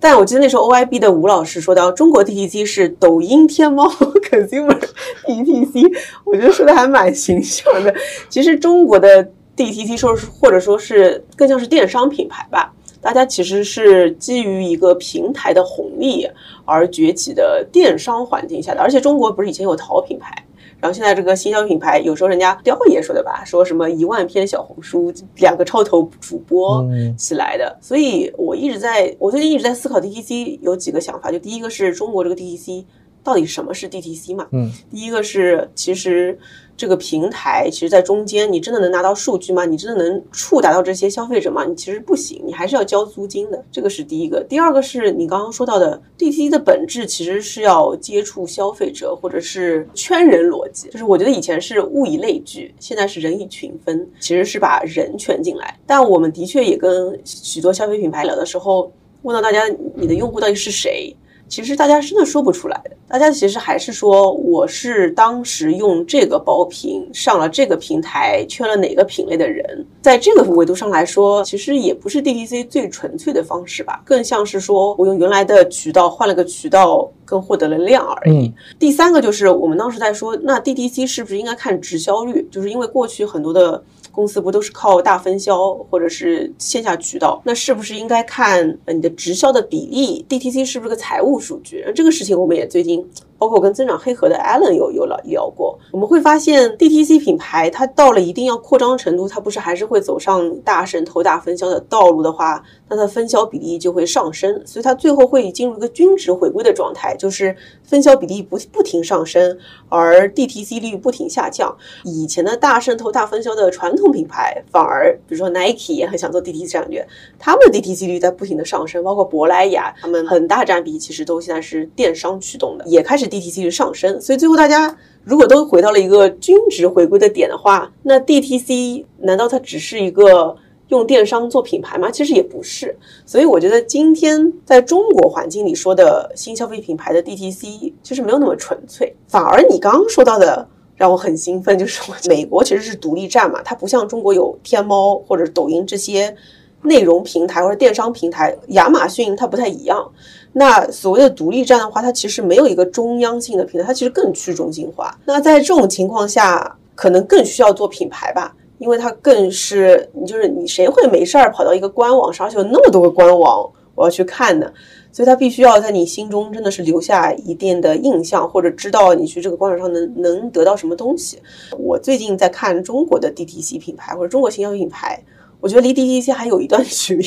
[0.01, 3.89] 但我记得那时候 OIB 的吴老师说到，中国 DTC 是抖音、天猫
[4.29, 4.77] consumer
[5.25, 5.89] DTC，
[6.25, 7.95] 我觉得说的还蛮形象的。
[8.29, 9.31] 其实中国的。
[9.65, 16.29] DTC 说是或者说是更像是电商品牌吧，大家其实是基于一个平台的红利
[16.65, 20.33] 而崛起的电商环境下的，而且中国不是以前有淘品牌，
[20.81, 32.85] 然后现在这个新销品牌，有时候人家雕爷说的吧，说什么一万篇小红书，两个超头主播起来的，所以我一直在我最近一直在思考 DTC 有几个想法，就第一个是中国这个 DTC
[33.23, 34.49] 到底什么是 DTC 嘛？
[34.53, 36.39] 嗯，第一个是其实
[36.77, 39.67] 这个平台，其实在中间，你真的能拿到数据吗？
[39.67, 41.65] 你真的能触达到这些消费者吗？
[41.67, 44.43] 你其实不行，你还是要交租金的，这个是第一个。
[44.49, 50.89] 第二个是你刚刚说到的 DTC 的本质，其实是要接触消费者，或者是圈人逻辑。
[50.89, 55.79] 就是我觉得以前是物以类聚，现在是人以群分，其实是把人圈进来。
[55.87, 61.15] 但我们的确也跟许多消费品牌聊的时候，问到大家你的用户到底是谁？
[61.51, 78.53] 其实大家真的说不出来的，大家其实还是说我是当时用这个包品上了这个平台，圈了哪个品类的人，在这个维度上来说，其实也不是 DTC 最纯粹的方式吧，更像是说我用原来的渠道换了个渠道，更获得了量而已。
[78.79, 82.47] 第三个就是我们当时在说，那 DTC 是不是应该看直销率？
[82.49, 83.83] 就是因为过去很多的。
[84.13, 87.41] 公司不都是靠大分销或者是线下渠道？
[87.45, 91.85] 那是不是应该看你的直销的比例？DTC 是不是个财务数据？
[91.95, 93.09] 这个事情我们也最近。
[93.41, 109.57] 包括跟增长黑盒的 Allen 有有聊聊过，我们会发现 DTC 品牌它到了一定要扩张程度，它不是还是会走上大渗透、大分销的道路的话，那它分销比例就会上升，所以它最后会进入一个均值回归的状态，就是分销比例不不停上升，
[109.89, 111.75] 而 DTC 率不停下降。
[112.05, 123.30] 以前的大渗透、大分销的传统品牌，反而比如说 Nike 也很想做 DTC 战略，他们的 DTC 率在不停的上升，包括珀莱雅，他们很大占比其实都现在是电商驱动的，也开始。
[123.31, 130.57] DTC 上升，所以最后大家如果都回到了一个均值回归的点的话，那 DTC 难道它只是一个
[130.89, 132.11] 用电商做品牌吗？
[132.11, 132.97] 其实也不是。
[133.25, 140.67] 所以我觉得今天在中国环境里说的新消费品牌的 DTC 其实没有那么纯粹，反而你刚刚说到的
[140.97, 146.35] 让我很兴奋，就是美国其实是独立站嘛，它不像中国有天猫或者抖音这些
[146.83, 150.11] 内容平台或者电商平台，亚马逊它不太一样。
[150.53, 155.17] 那所谓的独立站的话，它其实没有一个中央性的平台，它其实更去中心化。
[155.25, 164.71] 那在这种情况下，可能更需要做品牌吧，因为它更是你就是你谁会没事儿跑到一个官网上，而且有那么多个官网我要去看呢？
[165.13, 171.39] 所以它必须要在你心中真的是留下一定的印象，或者知道你去这个官网上能能得到什么东西。
[171.79, 175.21] 我最近在看中国的 DTC 品牌或者中国新消费品牌，
[175.61, 177.27] 我觉得离 DTC 还有一段 距离。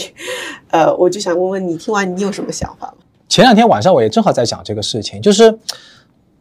[0.71, 3.02] 呃，我就想问问你，听完你有什么想法吗？
[3.33, 5.57] 前两天晚上我也正好在讲这个事情，就是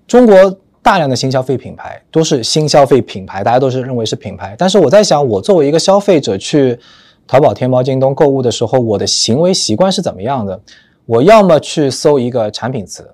[0.07, 4.55] 中国大量的新消费品牌都是新消费品牌，大家都是认为是品牌。
[4.59, 6.78] 但是我在想，我作为一个消费者去
[7.26, 10.61] 淘宝、天猫、京东购物的时候，我的行为习惯是怎么样的？
[11.07, 13.11] 我要么去搜一个产品词，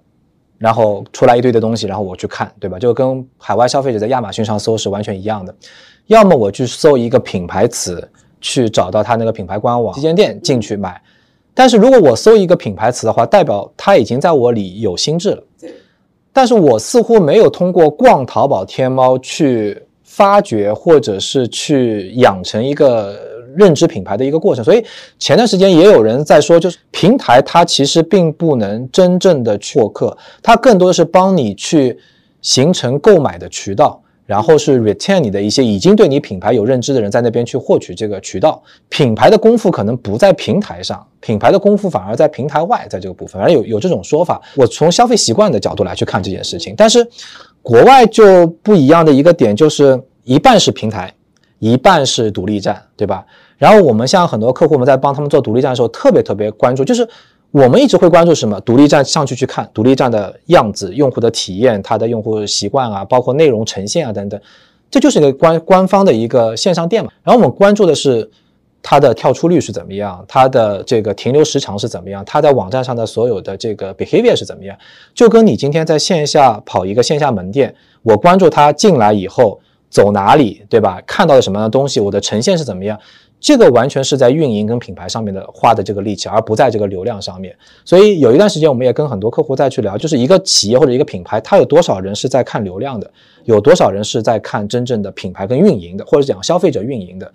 [0.58, 2.80] 然后出来一堆的东西，然后我去看，对吧？
[2.80, 5.54] 就跟海外消费者在亚马逊上搜是完全一样的。
[6.08, 8.10] 要么我去搜一个品牌词，
[8.40, 11.00] 去找到他那个品牌官网旗舰店进去买。
[11.58, 15.42] 但是如果我搜一个品牌词的话，代表它已经在我里有心智了。
[16.32, 23.18] 但是我似乎没有通过逛淘宝、天猫去发掘，或者是去养成一个
[23.56, 24.64] 认知品牌的一个过程。
[24.64, 24.84] 所以
[25.18, 31.98] 前段时间也有人在说，就是平台它其实并不能真正的获客，它更多的是帮你去
[32.40, 34.00] 形成购买的渠道。
[34.28, 38.62] 然后是 retain 你的一些已经对你品牌有认知的人，在那边去获取这个渠道。
[38.90, 44.38] 品牌的功夫可能不在平台上，品牌的功夫反而在平台外，在这个部分，反正有有这种说法。
[44.54, 47.08] 我从消费习惯的角度来去看这件事情，但是
[47.62, 51.10] 国外就不一样的一个点就是一半是平台，
[51.58, 53.24] 一半是独立站，对吧？
[53.56, 57.08] 然后我们像很多客户，我们在帮他们做独立站的时候，特别特别关注，就是。
[57.50, 58.60] 我们一直会关注什么？
[58.60, 64.38] 独立站上去去看独立站的样子、用户的体验、它的用户习惯啊，包括内容呈现啊等等，
[64.90, 67.10] 这就是一个官官方的一个线上店嘛。
[67.22, 68.30] 然后我们关注的是
[68.82, 74.76] 它的跳出率是怎么样，它的这个停留时长是怎么样，它在网站上的所有的这个 behavior 是怎么样。
[75.14, 79.58] 就跟你今天在线下跑一个线下门店，我关注他进来以后
[79.88, 81.02] 走哪里，对吧？
[81.06, 82.98] 看到了什么样的东西，我的呈现是怎么样。
[83.40, 87.56] 这个完全是在运营跟品牌上面的花的这个力气，而不在这个流量上面。
[87.84, 93.10] 所以有一段时间，我们也跟很多客户再去聊，就是一个企业或者一个品牌，它有多少人是在看流量的，
[93.44, 97.32] 有多少人是在看真正的品牌跟运营的，或者讲消费者运营的。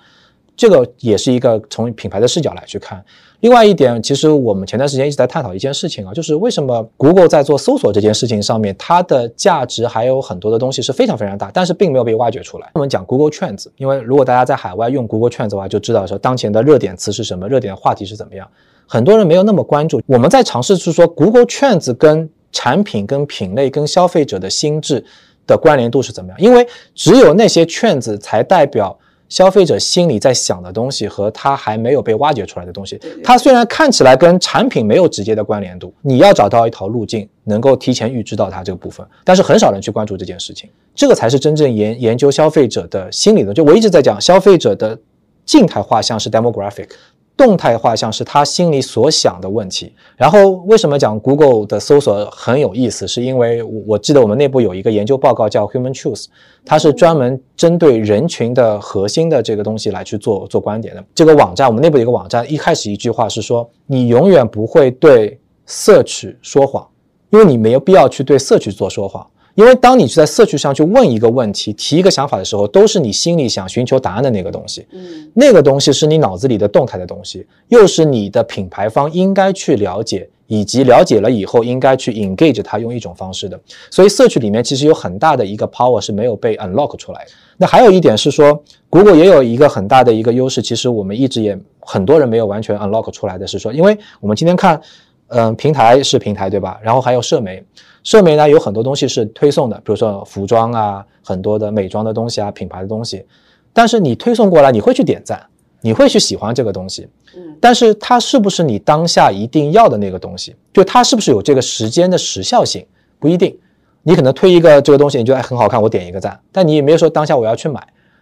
[0.55, 3.03] 这个也是一个从品牌的视角来去看。
[3.39, 12.69] 另外一点，其实我们前段时间一直在探讨一件事情啊，就是为什么 Google 在做搜索这件事情上面，它的价值还有很多的东西是非常非常大，但是并没有被挖掘出来。
[12.75, 18.47] 我们讲 Google Trends，因为如果大家在海外用 Google Trends 的话，就知道说当前的热点词是什么，热点话题是怎么样。
[18.87, 20.01] 很多人没有那么关注。
[20.05, 25.03] 我们在尝试是说 Google Trends 跟产品、跟品类、跟消费者的心智
[25.45, 26.65] 的关联度是怎么样，因为
[26.95, 28.97] 只有那些圈子才代表。
[29.29, 32.99] 消费者心里在想的东西和他还没有被挖掘出来的东西。
[33.23, 40.69] 它虽然看起来跟产品没有直接的关联度，你要找到一条路径，能够提前预知到它这个部分，但是很少人去关注这件事情。
[40.93, 43.53] 这个才是真正研研究消费者的心理的。
[43.53, 44.97] 就我一直在讲，消费者的
[45.45, 46.89] 静态画像是 demographic。
[47.35, 49.91] 动态画像是他心里所想的问题。
[50.15, 53.07] 然后为什么讲 Google 的搜索很有意思？
[53.07, 56.25] 是因为我我记得我们内部有一个研究报告叫 Human Truth，
[56.63, 61.03] 它是专门针对人群的核心的这个东西来去做做观点的。
[61.15, 66.87] 这个网站我们内部有一个网站，一开始一句话是说，你永远不会对 Search 说谎，
[67.31, 69.25] 因为你没有必要去对 Search 做说谎。
[69.55, 74.85] 因为当你去在社区上去问一个问题、提一个想法的时候，都是你心里想寻求答案的那个东西。
[74.91, 83.59] 嗯，那个东西是你脑子里的动态的东西，又是你的品牌方应该去了解，以及了解了以后应该去 engage 它用一种方式的。
[83.91, 87.31] 所以社区里面其实有很大的一个 power 是没有被 unlock 出来的。
[87.57, 94.81] 那还有一点是说，Google 也有一个很大的一个优势，其实我们一直也很多人没有完全 unlock 出来的是说，因为我们今天看，
[95.27, 96.79] 嗯，平台是平台对吧？
[96.81, 97.63] 然后还有社媒。
[98.03, 103.25] 社媒呢有很多东西是推送的，比如说服装啊，很多的美妆的东西啊，品牌的东西。
[103.71, 105.41] 但是你推送过来，你会去点赞，
[105.81, 107.07] 你会去喜欢这个东西。
[107.35, 110.53] 嗯，但是它是不是你当下一定要的那个东西？
[110.73, 112.85] 就它是不是有这个时间的时效性？
[113.19, 113.57] 不一定。
[114.03, 117.79] 你可能推一个这个东西，你觉得哎很好看，我点一个赞，但你也没有说当下我要去买。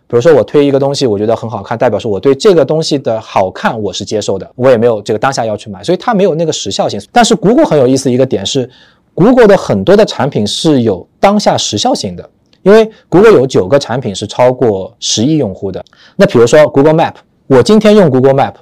[0.08, 7.02] 比如说我推一个东西，我觉得很好看，代表说我对这个东西的好看我是接受的，我也没有这个当下要去买，所以它没有那个时效性。
[7.12, 8.70] 但是谷歌很有意思一个点是。
[9.22, 12.28] Google 的很多的产品是有当下时效性的，
[12.64, 15.84] 因为 Google 有九个产品是超过十亿用户的。
[16.16, 17.14] 那比如说 Google Map，
[17.46, 18.56] 我今天用 Google Map，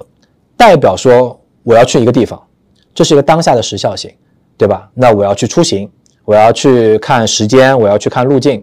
[0.58, 2.38] 代表说我要去一个地方，
[2.94, 4.12] 这是一个当下的时效性，
[4.58, 4.90] 对吧？
[4.92, 5.90] 那我要去出行，
[6.26, 8.62] 我要去看时间，我要去看路径。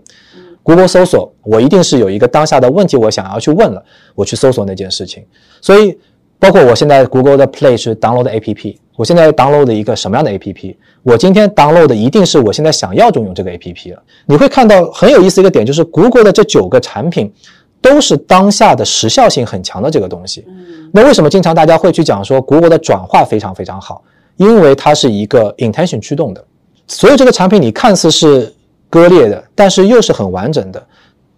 [0.62, 3.84] Google 搜索，我一定是有一个当下的问题我想要去问了，
[4.14, 5.26] 我去搜索那件事情。
[5.62, 5.98] 所以，
[6.38, 8.78] 包括我现在 Google 的 Play 是 download APP。
[8.98, 10.76] 我现在 download 的一个什么样的 APP？
[11.04, 14.04] 我今天 download 的一定是我现在想要拥有这个 APP 了。
[14.26, 17.32] 你会看到很有意思一个点，就是 Google 的这九个产品
[17.80, 20.44] 都是当下的时效性很强的这个东西。
[20.92, 24.04] 那为什么经常大家会去讲说 Google 的转化非常非常好？
[24.36, 26.44] 因为它是一个 intention 驱动的，
[26.88, 28.52] 所有这个产品你看似是
[28.90, 30.84] 割裂的，但是又是很完整的。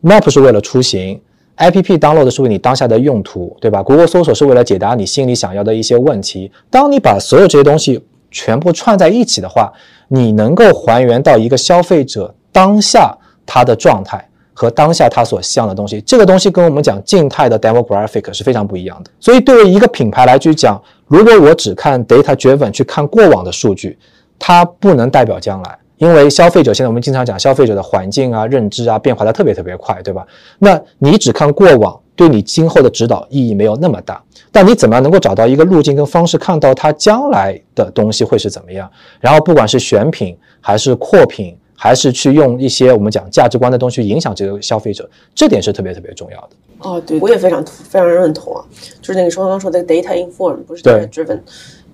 [0.01, 1.19] Map 是为了出行。
[1.59, 6.49] A P P download 是为你当下的用途，对吧？Google 搜索是为了解答你心里想要的一些问题。
[6.69, 8.01] 当你把所有这些东西
[8.31, 9.71] 全部串在一起的话，
[10.07, 13.13] 你能够还原到一个消费者当下
[13.45, 15.99] 他的状态和当下他所希望的东西。
[16.01, 19.11] 这个东西跟我们讲静态的 demographic 是非常不一样的。
[19.19, 23.97] 所以，对于一个品牌来去讲，如果我只看 data driven 去看过往的数据，
[24.37, 25.78] 它不能代表将来。
[25.99, 30.25] 因为消费者现在我们经常讲消费者的环境啊、认知啊变化的特别特别快，对吧？
[30.57, 34.21] 那你只看过往，对你今后的指导意义没有那么大。
[34.51, 38.89] 但你怎么样能够找到一个路径跟方式，看到它将来的东西会是怎么样？
[39.19, 46.49] 然后不管是选品还是扩品，还是去用一些我们讲价值观的东西影响这个消费者，这点是特别特别重要的。
[46.79, 48.63] 哦，对，我也非常非常认同啊，
[49.01, 51.39] 就是那个双方说的 data inform 不是 data driven。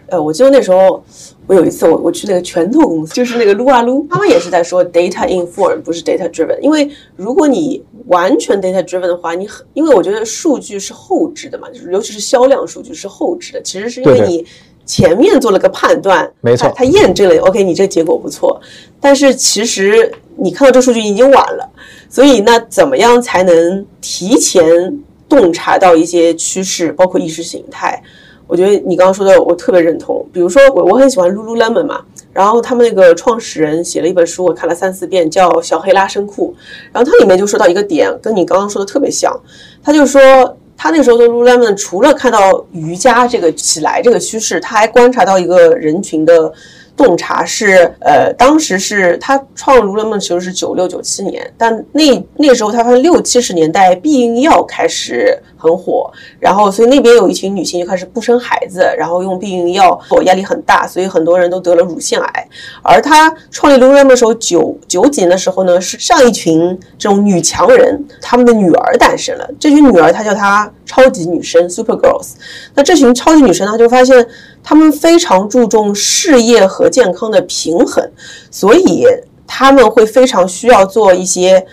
[0.08, 1.04] 呃，我记得那时候，
[1.48, 14.46] 我有一次我我去那个拳头公司，就是那个撸啊撸，他们也是在说 data inform 不是 data driven，因为如果你完全 data driven 的话，你很，因为我觉得数据是后置的嘛，就是尤其是销量数据是后置的，其实是因为你
[14.86, 18.62] 前面做了个判断，没错，他验证了 OK，你这个结果不错，
[19.02, 21.68] 但是其实你看到这数据已经晚了，
[22.10, 24.64] 所以那怎么样才能提前
[25.28, 28.04] 洞察到一些趋势，包括意识形态？
[28.48, 36.56] 我觉得你刚刚说的我特别认同，比如说我我很喜欢 Lululemon 嘛，然后他们那个创始人写了一本书，我看了三四遍，叫《小黑拉伸裤》，
[36.92, 39.36] 然后它里面就说到一个点，跟你刚刚说的特别像，
[39.84, 40.22] 他就说
[40.78, 46.52] 他那时候的 Lululemon 除了看到瑜伽这个起来这个趋势，他还观察到一个人群的。
[46.98, 62.48] 洞察是，呃，当时是他创 lululemon 其实是九六九七年，但那那时候他发现六七十年代避孕药开始很火，然后所以那边有一群女性就开始不生孩子，然后用避孕药，我压力很大，所以很多人都得了乳腺癌。
[62.84, 72.34] 而她创立卢伦梦的时候，九九几年的时候呢，是上一群这种女强人，她们的女儿诞生了，这群女儿她叫她超级女生 Super Girls。
[72.76, 74.28] 那这群超级女生呢，就发现。
[74.68, 78.04] 她们非常注重事业和健康的平衡，
[78.50, 79.06] 所以
[79.46, 81.64] 他们会非常需要做一些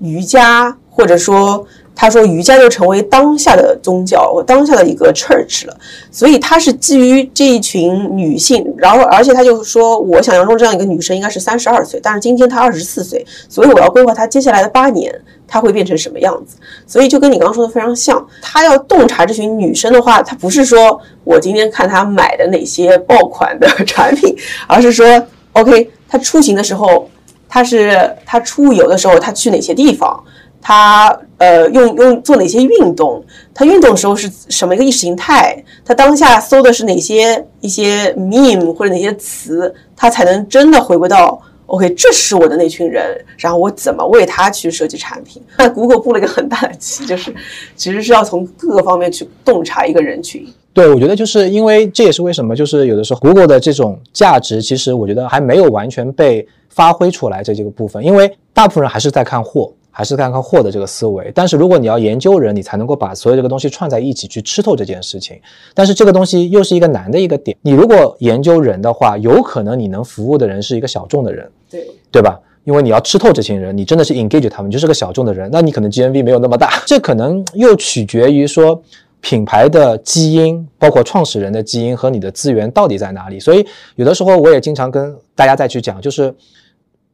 [0.00, 5.76] 瑜伽，或者说他说瑜伽就成为当下的宗教，我当下的一个 church 了。
[6.10, 15.14] 所以他是基于这一群女性，然后而且他就说，我想象中这样一个女生应该是三十二岁，但是今天她二十四岁，所以我要规划她接下来的八年，
[15.46, 16.56] 她会变成什么样子。
[16.86, 24.34] 所以就跟你刚刚说的非常像，他要洞察这群女生的话，他不是说我今天看她买的哪些爆款的产品，
[24.66, 27.08] 而是说，OK，她出行的时候，
[27.48, 30.22] 她是她出游的时候，她去哪些地方。
[30.60, 33.20] 她呃用用做哪些运动？
[33.52, 35.60] 他运动时候是什么一个意识形态？
[35.84, 39.74] 他当下搜的是哪些一些 meme 或者哪些词？
[39.96, 45.42] 他才能真的回归到 OK，这是我的那群人，然后我怎么为他去设计产品？
[45.58, 47.34] 那 Google 布了一个很大的棋，就是
[47.74, 50.46] 其实是要从各个方面去洞察一个人群。
[50.72, 59.72] 对，我觉得就是因为这也是为什么，就是有的时候 Google 的这种价值，其实我觉得还没有完全被发挥出来，这几个部分，因为大部分人还是在看货。
[59.94, 65.38] 还是看看货的这个思维，但是如果你要研究人，你才能够把所有这个东西串在一起去吃透这件事情。
[65.74, 67.54] 但是这个东西又是一个难的一个点。
[67.60, 72.40] 你如果研究人的话，有可能你能服务的人是一个小众的人，对对吧？
[72.64, 76.82] 因为你要吃透这群人，你真的是 engage 他们，就是个小众的人，那你可能 GMV 没有那么大。
[76.86, 78.80] 这可能又取决于说
[79.20, 83.38] 品牌的基因，包括创始人的基因和你的资源到底在哪里。
[83.38, 83.66] 所以
[83.96, 86.34] 有的时候我也经常跟大家再去讲，就是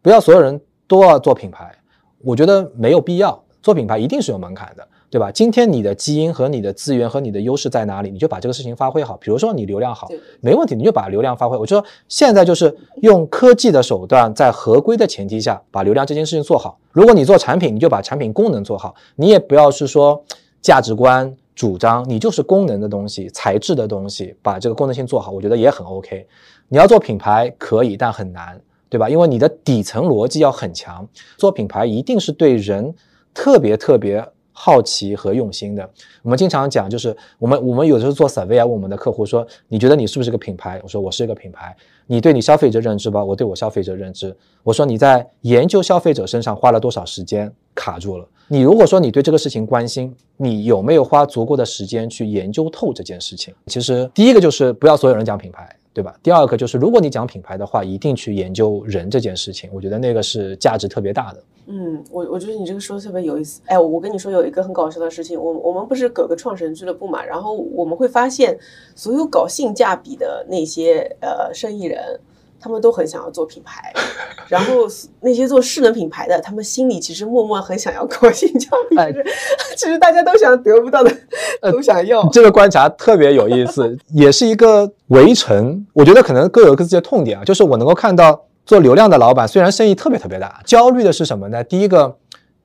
[0.01, 1.75] 不要所有人都要做品牌。
[2.23, 5.31] 我觉得没有必要做品牌，一定是有门槛的，对吧？
[5.31, 9.17] 今天你的基因和你的资源和你的优势在哪里，你就把这个事情发挥好。
[9.19, 10.09] 比如说你流量好，
[10.41, 11.57] 没问题，你就把流量发挥。
[11.57, 16.79] 我就说现在就是用科技的手段，在合规的前提下，把流量这件事情做好。
[16.93, 20.23] 如果你做产品，你就把产品功能做好，你也不要是说
[20.61, 26.27] 价值观主张，你就是功能的东西、材质的东西，把这个功能性做好，我觉得也很 OK。
[26.69, 28.61] 你要做品牌可以，但很难。
[28.89, 29.09] 对吧？
[29.09, 32.95] 因为你的底层逻辑要很强，做品牌一定是对人
[33.35, 35.89] 特别特别好奇和用心的。
[36.23, 40.81] 我们经常讲，就是我们我们有的时候做 survey 问我们的客户说，你觉得你是不是个品牌？
[40.83, 41.77] 我说我是一个品牌。
[42.07, 44.35] 你对你消费者认知吧，我对我消费者认知。
[44.63, 47.53] 我说你在研究消费者身上花了多少时间？
[47.75, 48.27] 卡住了。
[48.49, 53.55] 你如果说你对这个事情关心，你有没有花足够的时间去研究透这件事情？
[53.67, 55.69] 其实第一个就是不要所有人讲品牌。
[55.93, 56.17] 对吧？
[56.23, 61.43] 第二个就是，如果你讲品牌的话，一定去研究人这件事情，我觉得那个是价值特别大的。
[61.67, 63.61] 嗯，我我觉得你这个说的特别有意思。
[63.67, 68.59] 哎，我跟你说有一个很搞笑的事情，我我们不是搞个创始人俱乐部嘛，然后我们会发现，
[68.95, 72.21] 所有搞性价比的那些呃生意人。
[72.61, 73.93] 他们都很想要做品牌，
[74.49, 74.87] 然后
[75.21, 79.25] 那些做势能品牌的，他们心里其实默默很想要搞性价比，就是
[79.77, 81.11] 其实大家都想得不到的
[81.71, 82.29] 都想要。
[82.31, 85.87] 这个观察特别有意思，也是一个围城。
[85.93, 91.63] 我觉得可能各有各自的痛点啊，就是我能够看到做流量的老板，虽然生意特别特别大，焦虑的是什么呢？
[91.65, 92.17] 第一个，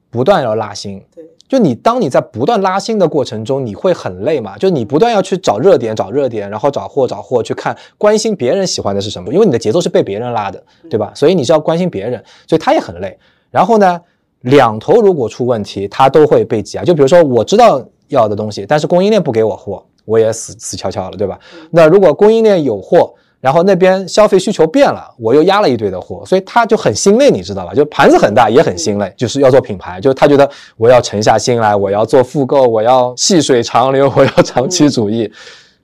[0.09, 1.03] 不断要拉新。
[1.13, 1.23] 对。
[1.53, 4.57] 就你，当你在不断拉新的过程中，你会很累嘛？
[4.57, 11.11] 就你不断要去找热点，找热点，然后找货，找货，去看关心别人喜欢的是什么，因为你的节奏是被别人拉的，对吧？
[11.13, 12.13] 所以你是要关心别人，
[12.47, 13.15] 所以他也很累。
[13.51, 14.01] 然后呢，
[14.41, 16.83] 两头如果出问题，他都会被挤压。
[16.83, 21.39] 就比如说，我知道要的东西，但是供应链不给我货，我也死死翘翘了，对吧？
[21.69, 23.13] 那如果供应链有货，
[23.43, 27.73] 然后那边消费需求变了，我又压了一堆的货，所以他就很心累，你知道吧？
[27.73, 35.29] 就盘子很大，也很心累，就是要做品牌，就是他觉得我要沉下心来，我要做复购，我要细水长流， 我要长期主义。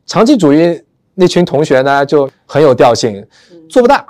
[0.05, 0.81] 长期主义
[1.15, 3.21] 那群同学呢，就很有调性，
[3.69, 4.05] 做不大，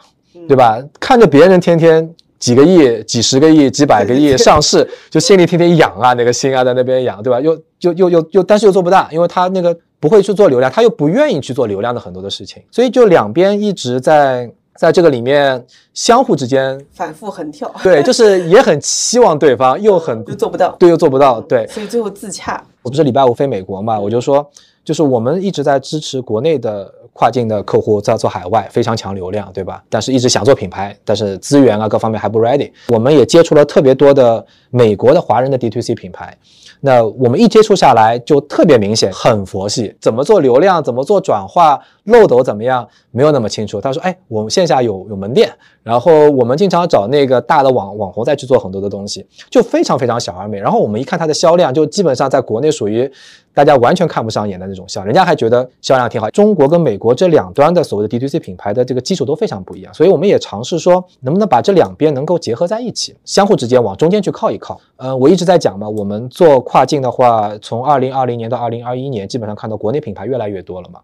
[0.48, 0.80] 对吧？
[1.00, 7.42] 看着别人天天几个亿、几十个亿、几百个亿上市，就心里天天痒啊，那个心啊在那边痒，对吧？
[7.42, 9.76] 又又又又又，但是又做不大，因为他那个。
[10.00, 17.70] 不会去做流量，他又不愿意去做流量的很多的事情，所以就两边一直在在这个里面相互之间反复横跳。
[17.84, 21.68] 对，就是也很期望对方，又很 又做不到，对，又做不到，对。
[21.68, 22.64] 所以最后自洽。
[22.82, 24.50] 我不是礼拜五飞美国嘛，我就说，
[24.86, 29.84] 就是我们一直在支持国内的跨境的客户在做海外，非常强流量，对吧？
[29.90, 32.72] 但是一直想做品牌，但是资源啊各方面还不 ready。
[32.88, 36.38] 我们也接触了特别多的美国的华人的 D to C 品牌。
[36.82, 41.80] 那我们一接触下来就特别明显，很佛系，怎么做流量，怎么做转化，
[42.10, 43.80] 漏斗怎么样，没有那么清楚。
[43.82, 45.50] 他说：“哎，我们线下有有门店，
[45.82, 50.60] 然后我们经常找那个大的网网红再去做很多的东西，就非常非常小而美。
[50.60, 53.10] 然后我们一看它的销量，就基本上在国内属于。”
[53.52, 56.30] 大家完全看不上眼的那种销，人家还觉得销量挺好。
[56.30, 64.80] 中国跟美国这两端的所谓的 DTC 品牌的这个基础都非常不一样，所以我们也尝试说，能不能把这两边能够结合在一起，相互之间往中间去靠一靠。
[64.96, 71.02] 呃，我一直在讲嘛，我们做跨境的话，从二零二零年到二零二一年，基本上看到国内品牌越来越多了嘛。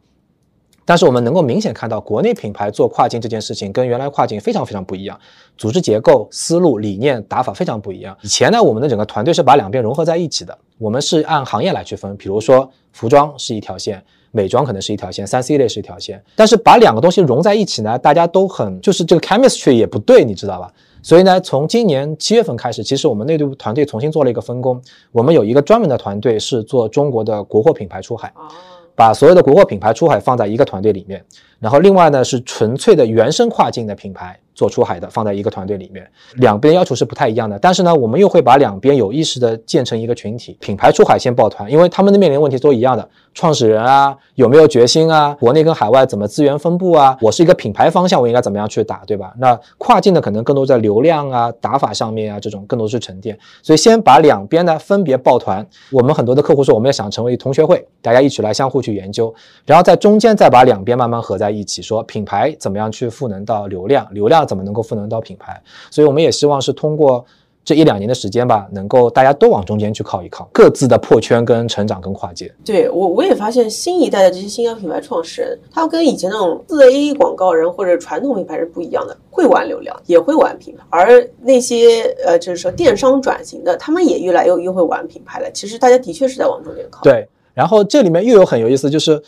[0.86, 5.20] 但是我们能够明显看到，国内品牌做跨境这件事情跟原来跨境非常非常不一样，
[5.58, 8.16] 组织结构、思路、理念、打法非常不一样。
[8.22, 14.04] 以前呢，我们的整个团队是把两边融合在一起的，我们是按行业来区分，比如说服装是一条线。
[14.32, 20.70] 美妆可能是一条线，三 C 类是一条线，但是把两个东西融在一起呢，大家都很就是这个 chemistry 也不对，你知道吧？
[21.02, 24.82] 所以呢，从今年七月份开始，其实我们内部团队重新做了一个分工，
[25.14, 28.34] 我们有一个专门的团队是做中国的国货品牌出海，
[28.96, 31.24] 把所有的国货品牌出海放在一个团队里面，
[31.60, 34.40] 然后另外呢是纯粹的原生跨境的品牌。
[34.56, 37.60] 做出海的放在一个团队里面，两边要求是不太一样的。
[37.60, 49.34] 但是呢，我们又会把两边有意识的建成一个群体，品牌出海先抱团，因为他们的面临问题都一样的，创始人啊有没有决心啊，国内跟海外怎么资源分布啊，我是一个品牌方向，我应该怎么样去打，对吧？
[49.38, 53.38] 那跨境的可能更多在流量啊、打法上面啊，这种更多是沉淀。
[53.62, 55.68] 所以先把两边呢分别抱团。
[55.92, 59.34] 我们很多的客户说，我们要想成为同学会，大家一起来相互去研究，
[59.66, 64.45] 然后在中间再把两边慢慢合在一起，说品牌怎么样去赋能到流量，流量。
[64.46, 65.62] 怎么能够赋能到品牌？
[65.90, 67.26] 所以我们也希望是通过
[67.64, 72.54] 这一两年的时间吧，能够大家都往中间去靠一靠，各自的破圈跟成长跟跨界。
[72.64, 80.84] 对我我也发现新一代的这些新疆品牌创始人，他们跟以前那种四 A 广告人或者传统品牌是不一样的，会玩流量，也会玩品牌。
[80.92, 85.50] 而那些呃，就是说电商转型的，他们也越来越越会玩品牌了。
[85.52, 87.02] 其实大家的确是在往中间靠。
[87.02, 89.20] 对，然后这里面又有很有意思，就是。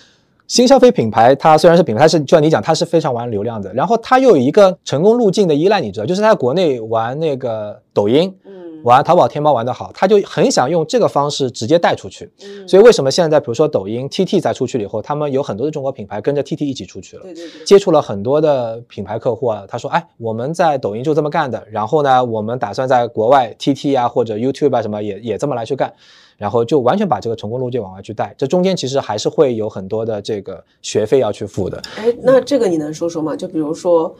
[0.47, 3.73] 新消费品牌，它虽然是品牌，但是就像你讲，它是非常玩流量的。
[3.73, 12.31] 然后它又有一个成功路径的依赖，你知道，就是它在国内玩那个抖音，嗯，玩淘宝、天猫玩得好，它就很想用这个方式直接带出去。
[12.65, 19.65] 所以为什么现在比如说抖音、TT 在出去了以后，他们有很多的中国品牌跟着 TT 一起出去了，对对对，接触了很多的品牌客户啊。
[19.67, 25.93] 他说，哎，我们在抖音就这么干的，然后呢，我们打算在国外 TT 啊或者 YouTube 啊什么也也这么来去干。
[26.37, 31.81] 然后就完全把这个成功路径往外去带，这中间其实还是会有很多的这个学费要去付的。
[31.97, 33.35] 哎，那这个你能说说吗？
[33.35, 34.15] 就比如说，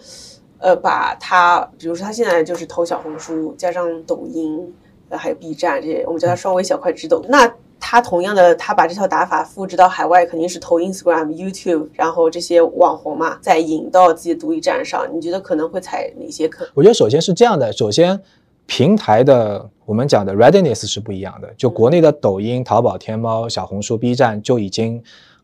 [0.58, 4.74] 呃，把他，比如说他现在就是投小红书，加上抖音，
[5.10, 7.24] 呃，还有 B 站这些，我们叫他双微小快直抖。
[7.30, 15.08] 那他同样的，他把这套打法复制到海外，肯定是投 Instagram、YouTube，然后这些网红嘛，再引到自己的独立站上。
[15.14, 16.68] 你觉得可能会踩哪些坑？
[16.74, 18.20] 我觉得首先是这样的，首先。
[18.68, 25.02] 平台的我们讲的 readiness 是不一样的，就国内的抖音、淘宝、天猫、小红书、B 站就已经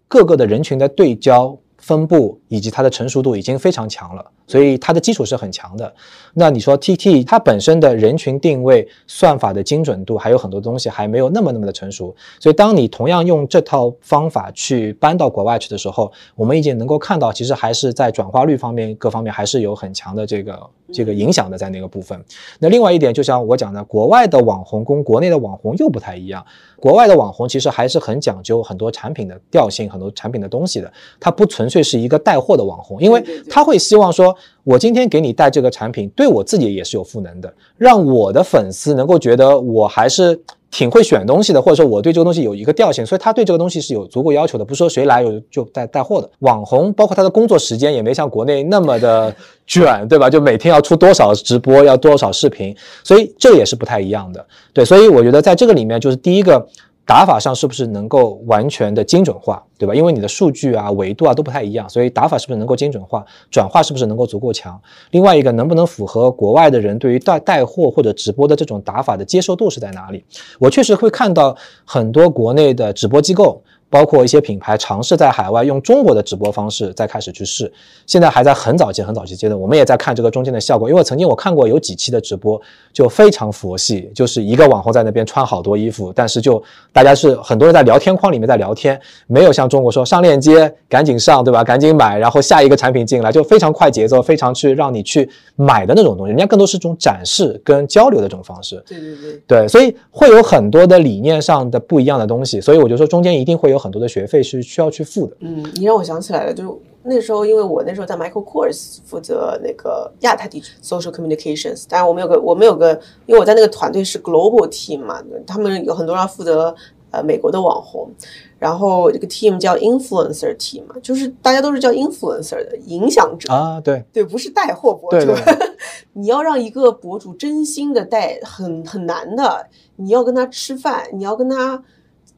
[0.08, 1.58] 各个的人群的对焦。
[1.84, 5.94] 分布以及它的成熟度已经非常强了，所以它的基础是很强的。
[6.34, 12.16] 那你说 T T 它本身的人群定位、算法的精准度，还有很多东西还没有那么那么的成熟。
[12.40, 20.58] 所以当你同样用这套方法去搬到国外去的时候，我们已经能够看到，其实还是在转化率方面各方面还是有很强的这个
[20.94, 22.18] 这个影响的在那个部分。
[22.60, 26.46] 那另外一点，就像我讲的，国外的网红跟国内的网红又不太一样。
[26.84, 40.38] 国外的网红其实还是很讲究很多产品的调性，很多产品的东西的，他不纯粹是一个带货的网红，因为他会希望说，我今天给你带这个产品，对我自己也是有赋能的，让我的粉丝能够觉得我还是。
[40.74, 46.28] 挺会选东西的，或者说我对这个东西有一个调性，所以他对这个东西是有足够要求的，不是说谁来有就带带货的。
[46.40, 49.34] 网红包括他的工作时间也没像国内那么的
[49.68, 50.32] 卷，对吧？
[50.32, 54.44] 就每天要出多少直播，要多少视频，所以这也是不太一样的。
[54.74, 56.68] 对，所以我觉得在这个里面，就是第一个。
[57.06, 59.94] 打法上是不是能够完全的精准化，对吧？
[59.94, 64.80] 因为你的数据啊、维度啊都不太一样，所以打法是不是能够精准化，转化是不是能够足够强？
[65.12, 70.24] 另外一个，能不能符合国外的人对于带带货或者直播的这种打法的接受度是在哪里？
[70.60, 73.62] 我确实会看到很多国内的直播机构。
[73.94, 77.72] 包括一些品牌尝试在海外用中国的直播方式再开始去试，
[78.08, 79.62] 现在还在很早期、很早期阶段。
[79.62, 82.60] 我们也在看这个中间的效果，因为曾经我看过有几期的直播
[82.92, 86.60] 就非常佛系，就是一个网红在那边穿好多衣服，但是就
[86.92, 91.64] 大家是很多人在聊天框里面在聊天，没有像中国说上链接赶紧上，对吧？
[91.64, 96.32] 赶紧买，然后下一个产品进来就非常快节奏，非常去让你去买的那种东西。
[96.32, 98.84] 人家更多是种展示跟交流的这种方式。
[98.88, 102.60] 对对对，对，所以会有很多的理念上的不一样的东西。
[102.60, 103.83] 所以我就说中间一定会有。
[103.84, 105.36] 很多的学费是需要去付的。
[105.42, 112.94] 嗯，你让我想起来了，就那时候，因为我那时候在 Michael Kors 负责那个亚太地区 social communications，当然我们有个我们有个，
[113.26, 116.74] 因为我在那个团队是 global team 嘛，他们有很多人负责
[117.12, 118.10] 呃美国的网红，
[118.58, 123.52] 然后这个 team 叫 influencer team 嘛，就是大家都是叫 influencer 的影响者。
[123.52, 124.02] 啊，对。
[124.14, 125.34] 对，不是带货博主，
[126.14, 129.68] 你要让一个博主真心的带，很很难的，
[129.98, 131.84] 你要跟他吃饭，你要跟他。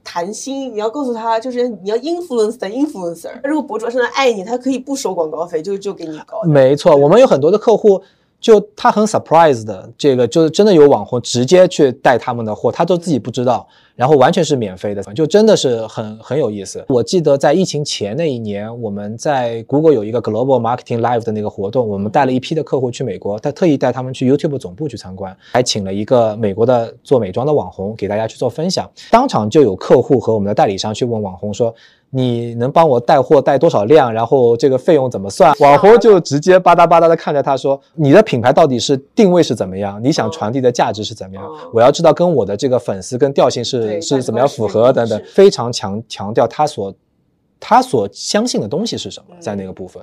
[0.06, 3.32] 谈心，你要告诉他，就是你要 influence 的 influencer。
[3.43, 6.41] 如果博主真的爱你，他可以不收广告费，就就给你搞。
[6.43, 8.01] 没错，我们有很多的客户。
[8.45, 16.85] 就他很 surprise 的，这个就是真的有网红直接去带他们的货，他都自己不知道，然后完全是免费的，就真的是很很有意思。
[16.89, 31.73] 我记得在疫情前那一年，我们在 Google 有一个 Global Marketing Live 的那个活动，我们带了一批的客户去美国，他特意带他们去 YouTube 总部去参观，还请了一个美国的做美妆的网红给大家去做分享，当场就有客户和我们的代理商去问网红说。
[32.18, 34.13] 你能帮我带货带多少量？
[34.13, 35.53] 然后这个费用怎么算？
[35.59, 40.01] 网红就直接吧嗒吧嗒的看着他说：“你的品牌到底是定位是怎么样？
[40.01, 41.43] 你想传递的价值是怎么样？
[41.74, 46.93] 我要知道跟我的这个粉丝跟调性是是怎么样符合等等，非常强强调他所
[47.59, 50.01] 他所相信的东西是什么，在那个部分，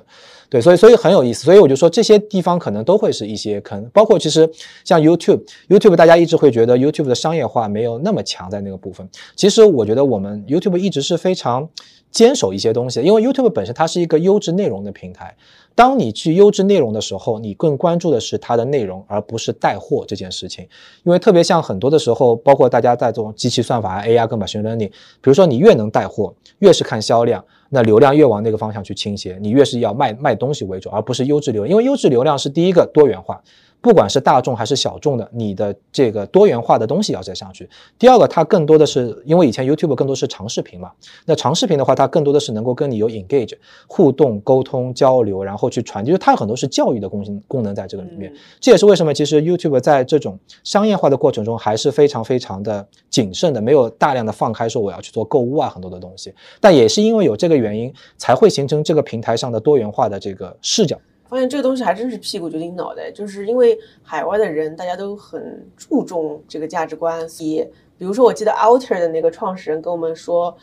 [0.49, 1.43] 对，所以所以很有意思。
[1.45, 4.47] 所以我就说这些地方可能都会是一些坑，包括其实
[4.83, 9.09] 像 YouTube，YouTube 大家一直会觉得 YouTube 的商业化没有那么强在那个部分。
[9.35, 11.67] 其实我觉得我们 YouTube 一直是非常。
[12.13, 15.35] 坚守一些东西，因为 YouTube 本身它是一个优质内容的平台。
[15.75, 20.67] 当你去优质内容的时候，你更关注的是它的内容，而不是带货这件事情。
[21.03, 31.65] 因为特别像很多的时候，包括大家在做机器算法、AI 跟 machine learning，比如说你越能带货，越是看销量，那流量越往那个方向去倾斜，你越是要卖卖东西为主，而不是优质流。
[31.65, 33.41] 因为优质流量是第一个多元化。
[33.83, 37.69] 不管是大众还是小众的，你的这个多元化的东西要再上去。
[37.99, 40.89] 第二个，它更多的是因为以前 YouTube 更多是长视频嘛，
[41.25, 43.57] 那长视频的话，它更多的是能够跟你有 engage
[43.87, 48.33] 互动、沟通、交流，然后去传递，就是它很多是教育的功功能在这个里面。
[48.61, 56.33] 这也是为什么其实 YouTube 在这种商业化的过程中还是非常非常的谨慎的，没有大量的放开说我要去做购物啊很多的东西。
[56.61, 60.97] 但也是因为有这个原因，才会形成这个平台上的多元化的这个视角。
[61.33, 67.27] 发现这个东西还真是屁股决定脑袋，就是因为海外的人大家都很注重这个价值观。
[67.39, 70.55] 也比如说，我记得 Outer 的那个创始人跟我们说，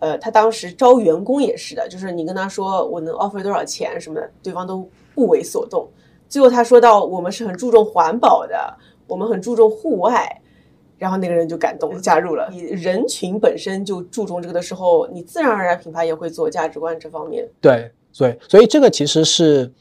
[0.00, 5.88] 呃，他当时招员工也是的，就是你跟他说我能 offer 多少钱什么的，对方都不为所动。
[6.28, 8.76] 最后他说到我们是很注重环保的，
[9.06, 10.40] 我们很注重户外，
[10.98, 12.48] 然后那个人就感动加入了。
[12.50, 17.48] 你人群本身就注重这个的时候，你自然而然品牌也会做价值观这方面。
[17.60, 19.72] 对，对，所以这个其实是。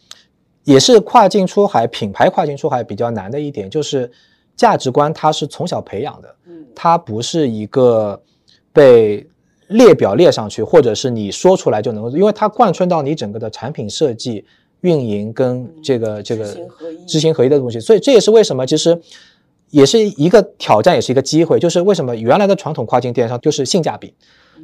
[0.68, 4.11] 也是跨境出海品牌跨境出海比较难的一点，就是
[4.53, 8.22] 价值观它是从小培养的，嗯，它不是一个
[8.74, 9.26] 被
[9.70, 14.43] 列表列上去，或者是你说出来就能够，因为它贯穿到你整个的产品设计、
[14.82, 16.43] 运营跟这个这个
[17.07, 17.47] 知行合一。
[17.47, 18.99] 的东西，所以这也是为什么其实
[19.70, 24.13] 也是一个挑战，也是一个机会，就是为什么原来的传统跨境电商就是性价比，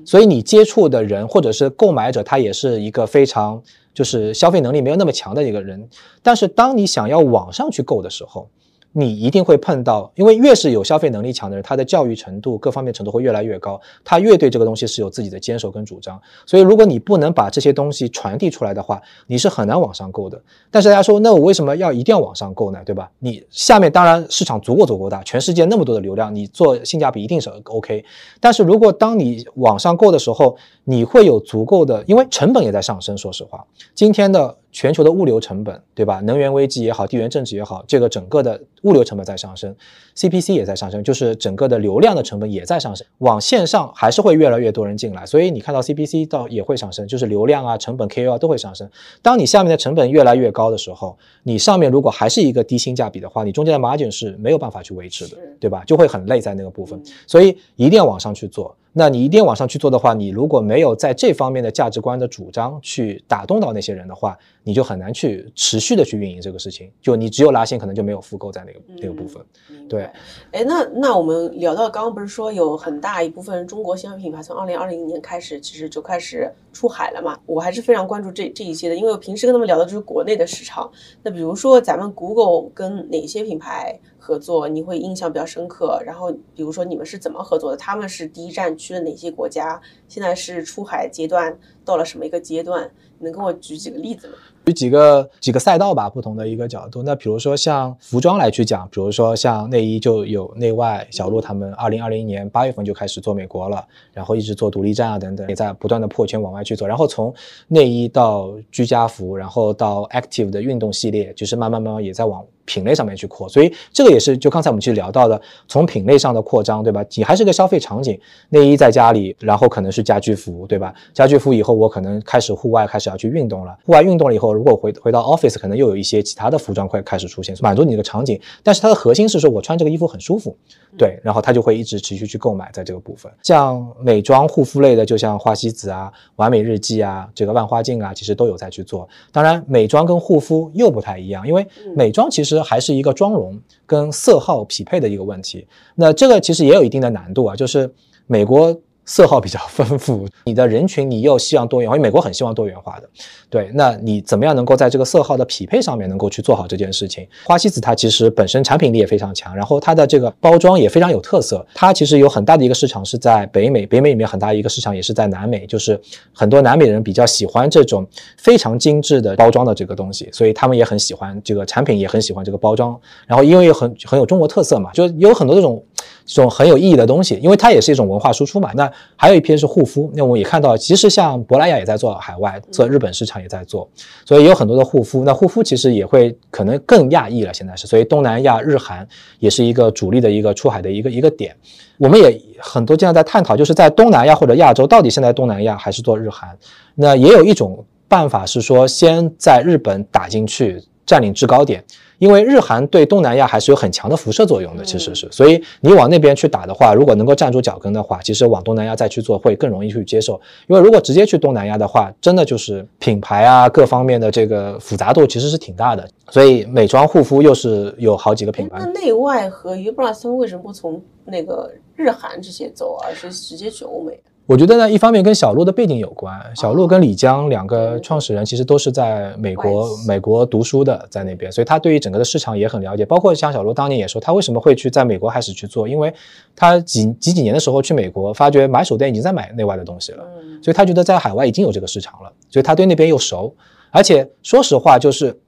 [0.03, 3.63] 所以你接触的人或者是购买者，他也是一个非常。
[3.93, 5.87] 就是消费能力没有那么强的一个人，
[6.21, 8.49] 但是当你想要网上去购的时候。
[8.95, 16.21] 你一定会碰到，因为越是有消费能力强的人，他的教育程度各方面程度会越来越高，他越对这个东西是有自己的坚守跟主张。
[16.45, 20.39] 所以，如果你不能把这些东西传递出来的话，你是很难往上购的。
[20.69, 22.79] 但是大家说，那我为什么要一定要往上购呢？
[22.85, 23.09] 对吧？
[23.17, 28.05] 你下面当然市场足够足够大，全世界那么多的流量，你做性价比一定是 OK。
[28.39, 33.17] 但是如果当你往上购的时候，你会有足够的，因为成本也在上升。
[33.17, 33.65] 说实话，
[33.95, 34.55] 今天的。
[34.73, 36.19] 全球的物流成本，对吧？
[36.21, 39.73] 能源危机也好，地缘政治也好，这个整个的物流成本在上升
[40.17, 43.05] ，CPC 也在上升，就是整个的流量的成本也在上升。
[43.19, 48.89] 往线上还是会越来越多人进来，所以你看到 CPC 到也会上升，就是流量啊、成本、KOL 都会上升。
[49.21, 55.83] 当你下面的成本越来越高的时候，你上面如果还是一个低性价比的话，你中间的 margin 是没有办法去维持的，对吧？
[55.85, 58.75] 就会很累在那个部分，所以一定要往上去做。
[58.95, 66.91] 那你一定往上去做的话，你如果没有在这方面的价值观的主张去打动到那些人的话，你就很难去持续的去运营这个事情。
[67.01, 69.43] 就你只有拉新，可能就没有复购在那个那个部分。
[69.89, 70.03] 对，
[70.51, 77.37] 哎，那那我们聊到刚刚不是说有很大一部分中国消费品牌从二零二零年开始其实就开始出海了嘛？
[77.47, 80.89] 我还是非常关注这这一些的，因为我平时跟他们聊的就是国内的市场。
[81.23, 83.99] 那比如说咱们 Google 跟哪些品牌？
[84.25, 87.77] 合作你会印象比较深刻，然后比如说你们是怎么合作的？
[87.77, 89.81] 他们是第一站去了哪些国家？
[90.07, 92.89] 现在是出海阶段到了什么一个阶段？
[93.19, 94.33] 能跟我举几个例子吗？
[94.65, 97.03] 举几个几个赛道吧，不同的一个角度。
[97.03, 106.87] 那比如说像服装来去讲，比如说像内衣就有内外小鹿他们，二零二零年八月份就开始做美国了，然后一直做独立站啊等等，也在不断的破圈往外去做。
[106.87, 107.33] 然后从
[107.67, 113.49] 内衣到居家服，然后到 active 的运动系列，就是慢慢慢慢也在往品类上面去扩。
[113.49, 117.03] 所以这个也是就刚才我们其实聊到的，从品类上的扩张，对吧？
[117.17, 118.17] 你还是个消费场景，
[118.49, 120.93] 内衣在家里，然后可能是家居服，对吧？
[121.13, 121.73] 家居服以后。
[121.73, 123.75] 我可能开始户外开始要去运动了。
[123.83, 128.39] 户外运动了以后，如果回回到 office，可能又有一些其他的服装会开始出现，满足你的场景。
[128.61, 130.55] 但是它的核心是说我穿这个衣服很舒服，
[130.97, 133.29] 对，然后他就会一直持续去购买在这个部分。
[133.41, 139.09] 像美妆护肤类的，就像花西子啊、完美日记啊、这个万花镜啊，其实都有在去做。
[139.31, 145.65] 当然，美妆跟护肤又不太一样，因为美妆其实还是一个妆容跟色号匹配的一个问题。
[145.95, 147.89] 那这个其实也有一定的难度啊，就是
[148.27, 148.77] 美国。
[149.05, 153.09] 色号比较丰富， 你的人群你又希望多元化，因为美国很希望多元化的，
[153.49, 157.27] 对，那你怎么样能够在这个色号的匹配上面能够去做好这件事情？
[157.45, 165.99] 花西子它其实本身产品力也非常强，然后它的这个包装也非常有特色，它其实有很大的一个市场是在北美，北美里面很大一个市场也是在南美，就是
[166.33, 175.83] 很多南美人比较喜欢这种非常精致的包装的这个东西，所以他们也很喜欢这个产品，也很喜欢这个包装，然后因为很很有中国特色嘛，就有很多这种。
[176.25, 178.71] 这种很有意义的东西，因为它也是一种文化输出嘛。
[178.75, 183.89] 那还有一篇是护肤，那我们也看到，其实像珀莱雅也在做海外，做日本市场也在做，
[184.25, 185.23] 所以有很多的护肤。
[185.23, 189.07] 那护肤其实也会可能更亚裔了，现在是，所以东南亚、日韩
[189.39, 191.55] 也是一个主力的一个出海的一个一个点。
[191.97, 196.49] 我们也很多经常在探讨，就是在东南亚或者亚洲，到底现在东南亚还是做日韩？
[196.95, 201.83] 那也有一种办法是说，先在日本打进去，占领制高点。
[202.23, 210.39] 因为日韩对东南亚还是有很强的辐射作用的，其实是，所以你往那边去打的话，如果能够站住脚跟的话，其实往东南亚再去做会更容易去接受。
[210.67, 216.07] 因为如果直接去东南亚的话，真的就是品牌啊各方面的这个复杂度其实是挺大的。
[216.29, 218.77] 所以美妆护肤又是有好几个品牌。
[218.79, 224.17] 那内外合一，不知道他们为什么不从那个日韩这些走，而是直接去欧美？
[224.45, 226.37] 我觉得呢，一方面跟小鹿的背景有关。
[226.53, 233.05] 小鹿跟李江两个创始人其实都是在美国美国读书的，在那边，所以他对于整个的市场也很了解。
[233.05, 236.13] 包括像小鹿当年也说，他为什么会去在美国开始去做，因为
[236.57, 240.25] 他几几几年的时候去美国，发觉买手店已经在买内外的东西了，
[240.61, 243.55] 所以他觉得在海外已经有这个市场了，所以他对那边又熟。
[243.91, 245.39] 而且说实话，就是。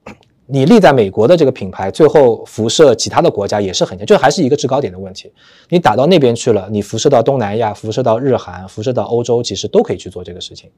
[0.48, 5.32] 你立在美国的这个品牌，最后辐射其他的国家也是很强，就还是一个制高点的问题。
[5.68, 10.70] 你打到那边去了，你辐射到东南亚，辐射到日韩，辐射到欧洲，其实都可以去做这个事情。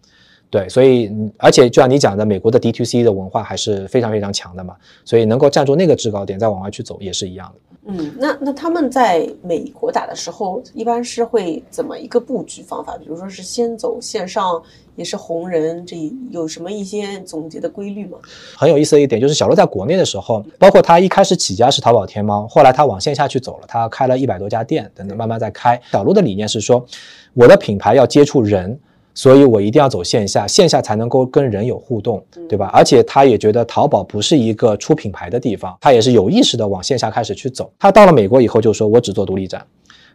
[0.50, 7.60] 对，所以而且就像你讲的，美国的 DTC 的文化还是非常非常强的嘛，所以能够站住那个制高点，再往外去走也是一样的。
[7.90, 12.96] 嗯，那那他们在美国打的时候，一般是会怎么一个布局方法？
[12.96, 14.62] 比如说是先走线上。
[14.98, 15.96] 也是红人，这
[16.32, 18.18] 有什么一些总结的规律吗？
[18.56, 25.80] 很有意思的一点就是，小鹿在国内的时候，包括他一开始起家是淘宝天猫，后来他往线下去走了，他开了一百多家店等等，慢慢在开。
[25.92, 26.84] 小鹿的理念是说，
[27.32, 28.76] 我的品牌要接触人，
[29.14, 32.68] 所以我一定要走线下，线下才能够跟人有互动，对吧？
[32.74, 37.70] 而且他也觉得淘宝不是一个出品牌的地方，他也是有意识的往线下开始去走。
[37.78, 39.64] 他到了美国以后就说，我只做独立站。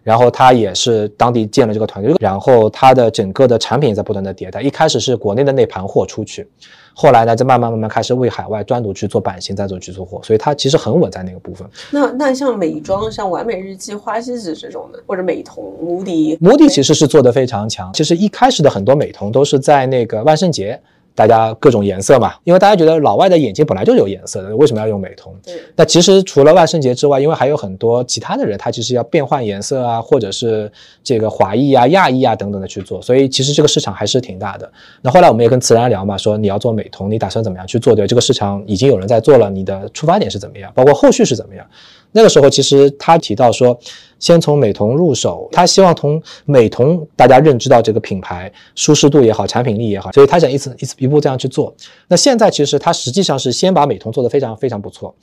[0.03, 4.61] 然后他也是当地建了这个团队，然后他的整个的产品在不断的迭代。
[4.61, 6.45] 一开始是国内的那盘货出去，
[6.93, 11.67] 后来呢，再慢慢慢慢开始为海外单独去做版型，再做去做货，所以它其实很稳在那个部分。
[11.89, 17.91] 那那像美妆，像完美日记、花西子这种的，或者美瞳、摩迪，摩迪其实是做的非常强。
[17.93, 20.79] 其实一开始的很多美瞳都是在那个万圣节。
[21.15, 25.31] 大家各种颜色嘛，因为大家觉得老外的眼睛本来就是有颜色的，为什么要用美瞳？
[25.75, 30.71] 那其实除了万圣节之外，因为还有很多其他的人，他其实要变换颜色啊，或者是
[31.03, 34.71] 这个华裔啊、亚裔啊等等的去做，所以其实这个市场还是挺大的。
[35.01, 37.93] 那后来我们也跟慈然聊嘛，说你要做美瞳，你打算怎么样去做？
[37.93, 40.71] 对，这个市场已经有人在做了，你的出发点是怎么样？
[40.73, 41.65] 包括后续是怎么样？
[42.13, 43.77] 那个时候其实他提到说。
[44.19, 51.75] 先从美瞳入手，他希望从美瞳大家认知到这个品牌舒适度也好，产品力也好，所以他想一次一次一步这样去做。
[52.07, 55.13] 那现在其实他实际上是先把美瞳做得非常非常不错。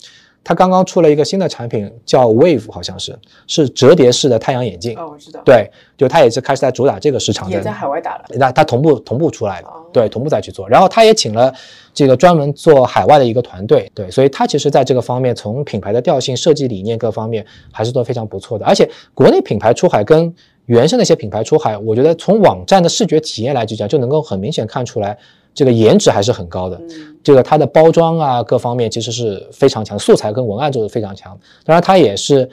[0.43, 3.17] 他刚刚出了一个新的产品，叫 Wave，好像是
[3.47, 4.99] 是折叠式的太阳眼镜。
[4.99, 5.41] 哦，我知道。
[5.45, 8.25] 对，就他也是开始在主打这个市场，也在海外打了。
[8.31, 10.69] 那他同步同步出来的，对，同步再去做。
[10.69, 11.53] 然后他也请了
[11.93, 18.65] 这个专门做海外的一个团队，对，所以他其实在这个方面，从品牌的调性、设计理念各方面，还是做非常不错的。
[18.65, 20.35] 而且国内品牌出海跟
[20.67, 25.19] 原生的一些品牌出海，我觉得从网站的视觉体验来讲，就能够很明显看出来。
[25.53, 26.81] 这个颜值还是很高的，
[27.23, 31.39] 这个它的包装啊各方面其实是非常强，素材跟文案都是非常强。
[31.65, 32.49] 当然，它也是，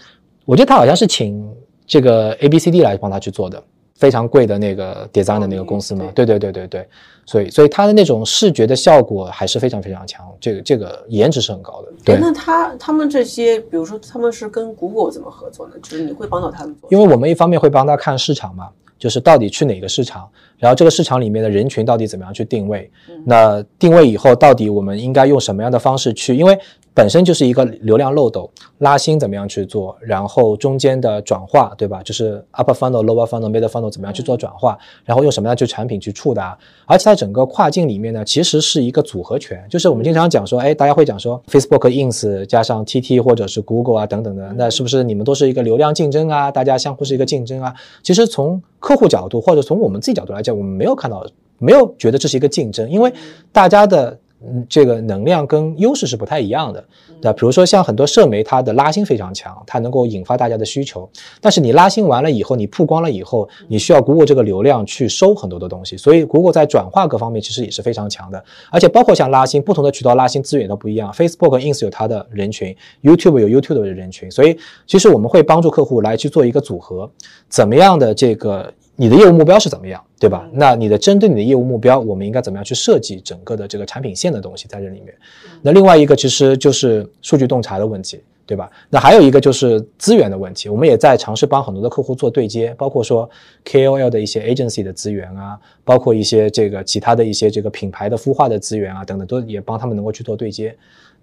[0.45, 1.47] 我觉得它好像是请
[1.85, 3.61] 这个 A B C D 来帮他去做的，
[3.95, 6.05] 非常贵的那个 design 的那个公司嘛。
[6.13, 6.87] 对对对对对，
[7.25, 11.93] 所以所以它的那种视觉的效果还是非常非常强，这个这个颜值是很高的。
[12.03, 15.75] 对，那他他们这些，比如说他们是跟 Google 怎么合作呢？
[15.81, 16.89] 就是你会帮到他们做？
[16.91, 18.69] 因为我们一方面会帮他看市场嘛。
[18.97, 22.89] 就是到底去哪个市场，然后这个市场里面的人群到底怎么样去定位？
[23.25, 26.35] 那定位以后，到底我们应该用什么样的方式去？
[26.35, 26.57] 因为
[26.97, 32.01] 本身就是一个流量漏斗，拉新怎么样去做，然后中间的转化，对吧？
[32.01, 34.75] 就是 upper funnel、lower funnel、middle funnel 怎么样去做转化，
[35.05, 46.49] 然后用什么样去产品去触达，而且在整个跨境里面呢，其实是一个组合拳，就是我们经常讲说，哎，大家会讲说 Facebook、Ins 加上 TT 或者是 Google 啊等等的，那是不是你们都是一个流量竞争啊？
[46.49, 47.71] 大家相互是一个竞争啊？
[48.01, 51.23] 其实从客户角度或者从我们自己角度来讲，我们没有看到，
[51.59, 53.13] 没有觉得这是一个竞争，因为
[53.51, 54.17] 大家的。
[54.45, 56.79] 嗯，这个能量跟优势是不太一样的，
[57.19, 57.33] 对吧？
[57.33, 61.09] 比如说像很多社媒，它的拉新非常强，它能够引发大家的需求。
[61.41, 68.43] 但是你拉新完了以后，你曝光了以后，你需要 Google 这个流量去收很多的东西，所以 Google 在转化各方面其实也是非常强的。
[68.69, 77.09] 而且包括像拉新，不同的渠道拉新资源都不一样，Facebook、Ins 有它的人群，YouTube 有 YouTube 的人群，所以其实我们会帮助客户来去做一个组合，
[77.49, 78.71] 怎么样的这个。
[78.99, 80.49] 你的业务目标是怎么样，对吧？
[80.51, 85.13] 那你的针对你的业务目标，我们应该怎么样去设计整个的这个产品线的东西在这里面？
[85.61, 88.71] 那另外一个其实就是数据洞察的问题，对吧？
[88.89, 93.29] 那还有一个就是资源的问题，我们也在尝试帮很多的客户做对接，包括说
[93.65, 100.75] KOL 的一些 agency 的资源啊，包括一些这个其他的一些这个品牌的孵化的资源啊等等，都也帮他们能够去做对接，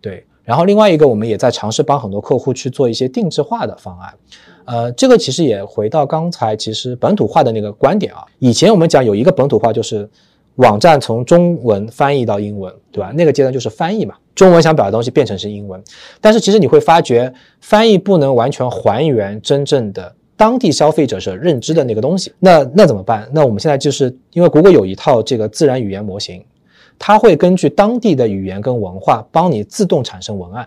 [0.05, 0.25] 对。
[0.45, 4.13] 然后另外一个，我们也在尝试帮很多客户去做一些定制化的方案。
[4.67, 8.23] 呃，这个其实也回到刚才其实本土化的那个观点啊。
[8.39, 10.07] 以前我们讲有一个本土化，就是
[10.57, 13.11] 网站从中文翻译到英文，对吧？
[13.15, 15.83] 那个阶段就是翻译嘛，中文想表达东西变成是英文。
[16.21, 17.33] 但是其实你会发觉，
[17.63, 22.31] 翻译不能完全还原真正的当地消费者是认知的那个东西。
[22.39, 23.27] 那那怎么办？
[23.33, 26.45] 那我们现在就是因为谷歌有一套这个自然语言模型，
[26.99, 30.67] 它会根据当地的语言跟文化帮你自动产生文案。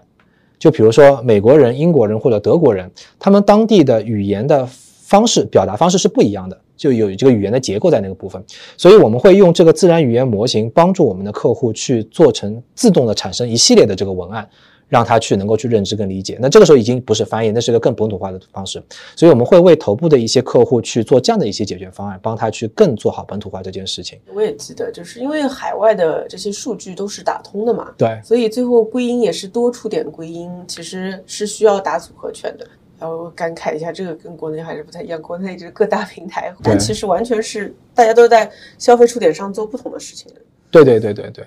[0.60, 8.44] 就比如说美国人、英国人或者德国人，他们当地的语言的方式、表达方式是不一样的，就有这个语言的结构在那个部分，
[8.76, 14.50] 所以我们会用这个自然语言模型帮助我们的客户去做成自动的产生一系列的这个文案。
[14.90, 18.82] 让他去能够去认知跟理解，那这个时候已经不是翻译，那是一个更本土化的方式。
[19.16, 24.20] 所以我们会为头部的一些客户去做这样的一些解决方案，帮他去更做好本土化这件事情。
[24.34, 32.66] 我也记得，就是因为海外的这些数据都是打通的嘛，对，所以最后归因也是多出点归因，其实是需要打组合拳的。
[33.00, 40.32] 然后感慨一下，这个跟国内还是不太一样，国内就是各大平台，但其实完全是大家都在消费触点上做不同的事情。
[40.72, 41.46] 对对对对对。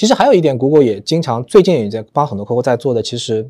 [0.00, 3.02] 其实还有一点，Google 也经常最近也在帮很多客户在做的。
[3.02, 3.46] 其实，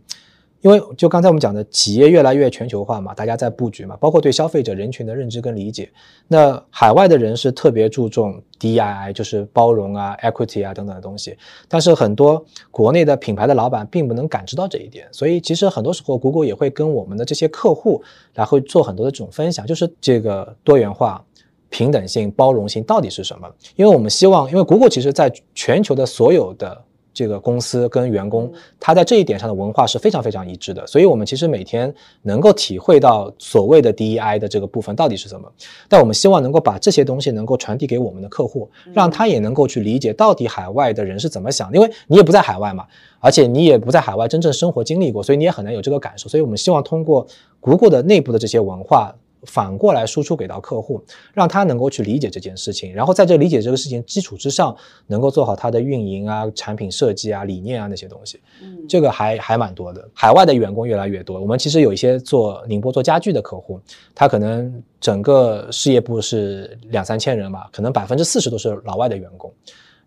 [0.63, 5.89] 因为就刚才我们讲的，企业越来越全球化嘛，大家在布局嘛，包括对消费者人群的认知跟理解。
[6.27, 11.39] 那海外的人是特别注重 DII，就是包容啊、equity 啊等等的东西。
[11.69, 18.03] 但是很多国内的品牌的老板并不能感知到这一点，所以其实很多时候，Google 也会跟我们的这些客户
[18.35, 21.25] 来会做很多的这种分享，就是这个多元化。
[21.71, 23.49] 平等性、包容性到底是什么？
[23.77, 30.87] 因为我们希望，因为 Google 其实在全球的所有的这个公司跟员工，他在这一点上的文化是非常非常一致的。
[30.87, 31.93] 所以，我们其实每天
[32.23, 35.51] 能够体会到所谓的 DEI 的这个部分到底是什么。
[35.89, 41.73] 但我们希望能够把这些东西能够传递给我们的客户，让他也能够去理解到底海外的人是怎么想。
[41.73, 42.87] 因为你也不在海外嘛，
[43.19, 46.29] 而且你也不在海外真正生活经历过，所以你也很难有这个感受。
[46.29, 47.27] 所以我们希望通过
[47.61, 49.15] Google 的内部的这些文化。
[49.45, 54.77] 反过来输出给到客户，让他能够去理解这件事情，然后在这理解这个事情基础之上，
[55.07, 58.41] 能够做好他的运营啊、产品设计啊、理念啊那些东西。
[58.63, 60.07] 嗯，这个还还蛮多的。
[60.13, 63.81] 海外的员工越来越多，我们其实有一些做宁波做家具的客户，
[64.15, 69.53] 他可能整个事业部是两三千人吧，可能百分之四十都是老外的员工。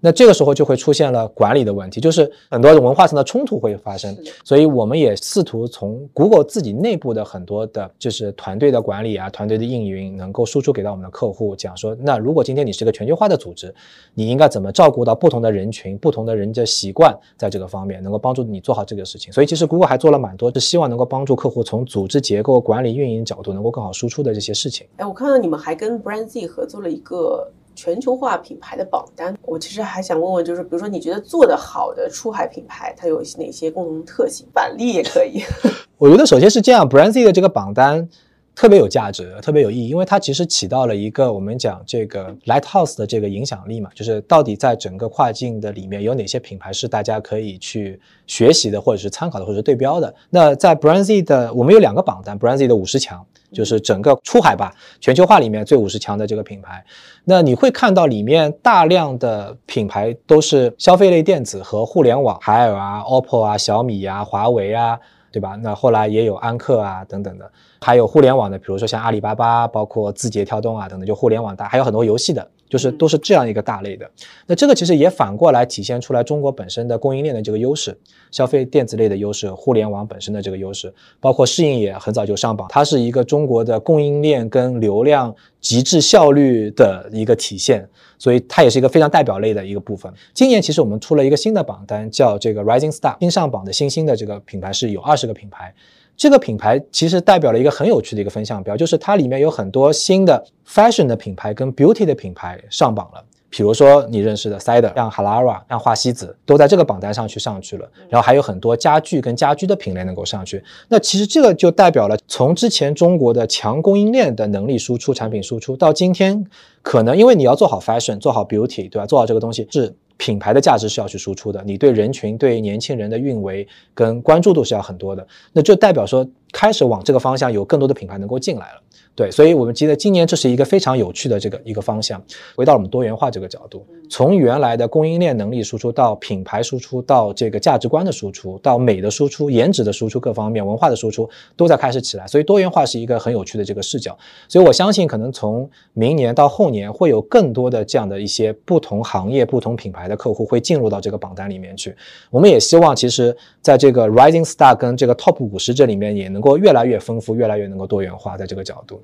[0.06, 13.74] 那这个时候就会出现了管理的问题，就是很多文化上的冲突会发生，所以我们也试图从 Google 自己内部的很多的，就是团队的管理啊，团队的运营，能够输出给到我们的客户，讲说，那如果今天你是个全球化的组织，
[14.14, 19.32] 你应该怎么照顾到不同的人群、不同的人的习惯，在这个方面能够帮助你做好这个事情。
[19.32, 24.86] 所以其实 Google 还做了蛮多，是希望能够帮助客户从组织结构、管理、运营角度能够更好输出的这些事情。
[24.98, 27.50] 哎，我看到你们还跟 Brand Z 合作了一个。
[27.76, 34.46] 全球化品牌的榜单，我其实还想问问，就是比如说你觉得做得好的出海品牌，它有哪些共同特性？
[34.54, 35.42] 板栗也可以。
[35.98, 38.08] 我觉得首先是这样，Brandy 的这个榜单
[38.56, 50.14] 特别有价值，特别有意义，因为它其实起到了一个我们讲这个 Lighthouse 的这个影响力嘛，就是到底在整个跨境的里面有哪些品牌是大家可以去学习的，或者是参考的，或者是对标的。
[50.30, 53.26] 那在 Brandy 的，我们有两个榜单，Brandy 的五十强。
[53.54, 56.84] 就是整个出海吧，全球化里面最五十强的这个品牌，
[57.24, 65.00] 那你会看到里面大量的品牌都是消费类电子和互联网，海尔啊、OPPO 啊、小米啊、华为啊，
[65.32, 65.58] 对吧？
[65.62, 67.50] 那后来也有安克啊等等的，
[67.82, 72.46] 还有互联网的，比如说像阿里巴巴，包括字节跳动啊等等，就互联网大，还有很多游戏的。
[72.74, 74.10] 就是都是这样一个大类的。
[74.48, 77.96] 那这个其实也反过来体现出来中国本身的供应链的这个优势，
[78.32, 90.12] 消费电子类的优势，互联网本身的这个优势，包括适应也很早就上榜，它是一个中国的供应链跟流量极致效率的一个体现，所以它也是一个非常代表类的一个部分。
[90.34, 95.76] 今年其实我们出了一个新的榜单，叫这个 Rising Star 新上榜的新兴的这个品牌是有二十个品牌。
[96.16, 103.24] 这个品牌其实代表了一个很有趣的一个风向标，就是它里面有很多新的 fashion 的品牌跟 beauty 的品牌上榜了。
[103.50, 107.88] 比如说你认识的 Cider，像 Halara，像花西子，都在这个榜单上去上去了。
[108.10, 110.64] 然后还有很多家具跟家居的品类能够上去。
[110.88, 116.44] 那其实这个就代表了从之前中国的强供应链的能力输出、产品输出，到今天
[116.82, 119.06] 可能因为你要做好 fashion，做好 beauty，对吧？
[119.06, 119.94] 做好这个东西是。
[120.24, 128.82] 品牌的价值是要去输出的，你对人群、对年轻人的运维跟关注度是要很多的，那就代表说开始往这个方向有更多的品牌能够进来了。
[129.16, 132.20] 对，所以我们记得今年这是一个非常有趣的这个一个方向。
[132.56, 142.26] 回到我们多元化这个角度，从原来的供应链能力输出到品牌输出，到这个价值观的输出，到美的输出、颜值的输出，各方面文化的输出都在开始起来。
[142.26, 144.18] 所以多元化是一个很有趣的这个视角。
[144.48, 151.96] 所以我相信，可能从明年到后年，会有更多的这样的一些不同行业、不同品牌的客户会进入到这个榜单里面去。
[152.32, 159.02] 我们也希望，其实在这个 Rising Star 跟这个 Top 五十这里面，也能够越来越丰富，越来越能够多元化，在这个角度。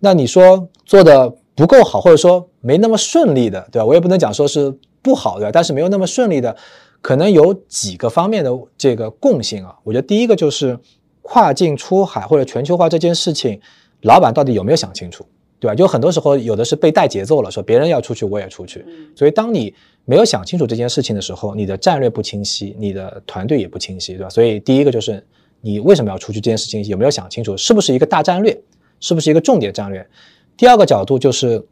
[0.00, 3.84] 那你说做的不够好，或者说没那么顺利的，对吧？
[3.84, 4.72] 我也不能讲说是
[5.02, 6.56] 不好的，但是没有那么顺利的，
[7.00, 9.74] 可能有几个方面的这个共性啊。
[9.82, 10.78] 我觉得第一个就是
[11.22, 13.60] 跨境出海或者全球化这件事情，
[14.02, 15.24] 老板到底有没有想清楚，
[15.58, 15.74] 对吧？
[15.74, 18.84] 就很多时候有的是被带节奏了，说别人要出去我也出去，
[19.16, 19.74] 所以当你
[20.04, 24.30] 没有想清楚这件事情的时候，你的战略不清晰，你的团队也不清晰，对吧？
[24.30, 25.24] 所以第一个就是
[25.60, 28.58] 你为什么要出去这件事情有没有想清楚，是不是一个大战略？
[29.00, 30.06] 是不是一个重点战略？
[30.56, 31.64] 第二个角度就是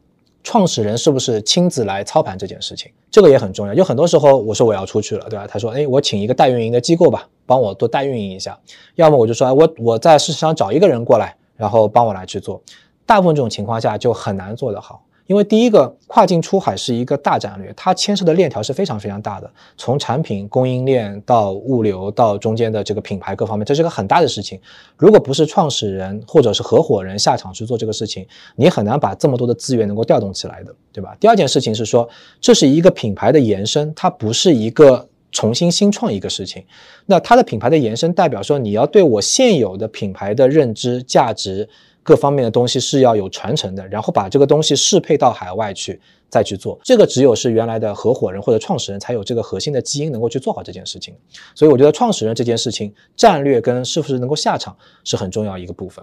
[0.43, 3.75] 创始人是不是亲自来操盘这件事情，这个也很重要。
[3.75, 5.45] 就很多时候我说我要出去了，对吧？
[5.45, 8.57] 他说，哎，我请一个代运营的机构吧，帮我多代运营一下。
[8.95, 12.61] 要么我就说，我我在市场上找一个人过来，然后帮我来去做。
[13.05, 15.03] 大部分这种情况下就很难做得好。
[15.27, 24.59] 因为第一个跨境出海是一个大战略，它牵涉的链条是非常非常大的，从产品供应链到物流到中间的这个品牌各方面，这是个很大的事情。
[24.95, 28.25] 如果不是创始人或者是合伙人下场去做这个事情，
[28.55, 31.15] 你很难把这么多的资源能够调动起来的，对吧？
[31.19, 32.09] 第二件事情是说，
[32.39, 36.63] 这是一个品牌的延伸，它不是一个重新新创一个事情。
[37.05, 41.67] 那它的品牌的延伸代表说，你要对我现有的品牌的认知价值。
[42.07, 45.99] 各方面的东西是要有传承的，然后把这个东西适配到海外去，
[46.29, 46.79] 再去做。
[46.81, 51.13] 这个只有是原来的合伙人或者创始人才有这个核心的基因能够去做好这件事情。
[51.53, 56.01] 所以我觉得创始人这件事情，战略跟是不是能够下场是很重要一个部分。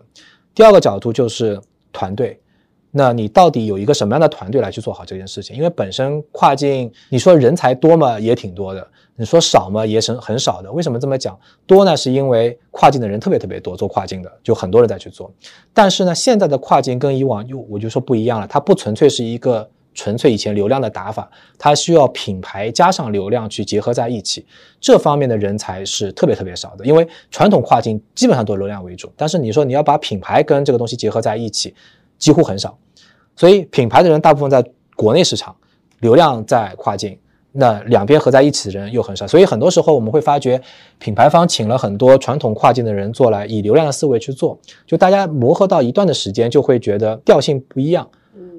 [0.54, 1.58] 第二个角度就是
[1.90, 2.38] 团队。
[2.96, 5.56] 那你到底有一个什么样的团队来去做好这件事情？
[5.56, 8.80] 因为本身跨境，你说人才多嘛，也挺多的；
[9.16, 10.70] 你说少嘛，也是很少的。
[10.70, 11.36] 为什么这么讲？
[11.66, 15.28] 多呢，是因为跨境的人特别特别多，做跨境的就很多人在去做。
[15.72, 21.28] 但是呢，现在的跨境跟以往又我就说不一样了，它不纯粹是一个纯粹以前流量的打法，
[21.58, 24.46] 它需要品牌加上流量去结合在一起。
[24.80, 31.74] 这方面的人才是特别特别少的，因为传统跨境基本上都是流量为主，但是你说你要把品牌跟这个东西结合在一起，
[32.18, 32.78] 几乎很少。
[33.36, 34.64] 所以品牌的人大部分在
[34.96, 35.54] 国内市场，
[36.00, 37.18] 流量在跨境，
[37.52, 39.26] 那两边合在一起的人又很少。
[39.26, 40.60] 所以很多时候我们会发觉，
[40.98, 48.08] 品牌方请了很多传统跨境的人做来，以流量的思维去做，就大家磨合到一段的时间，就会觉得调性不一样。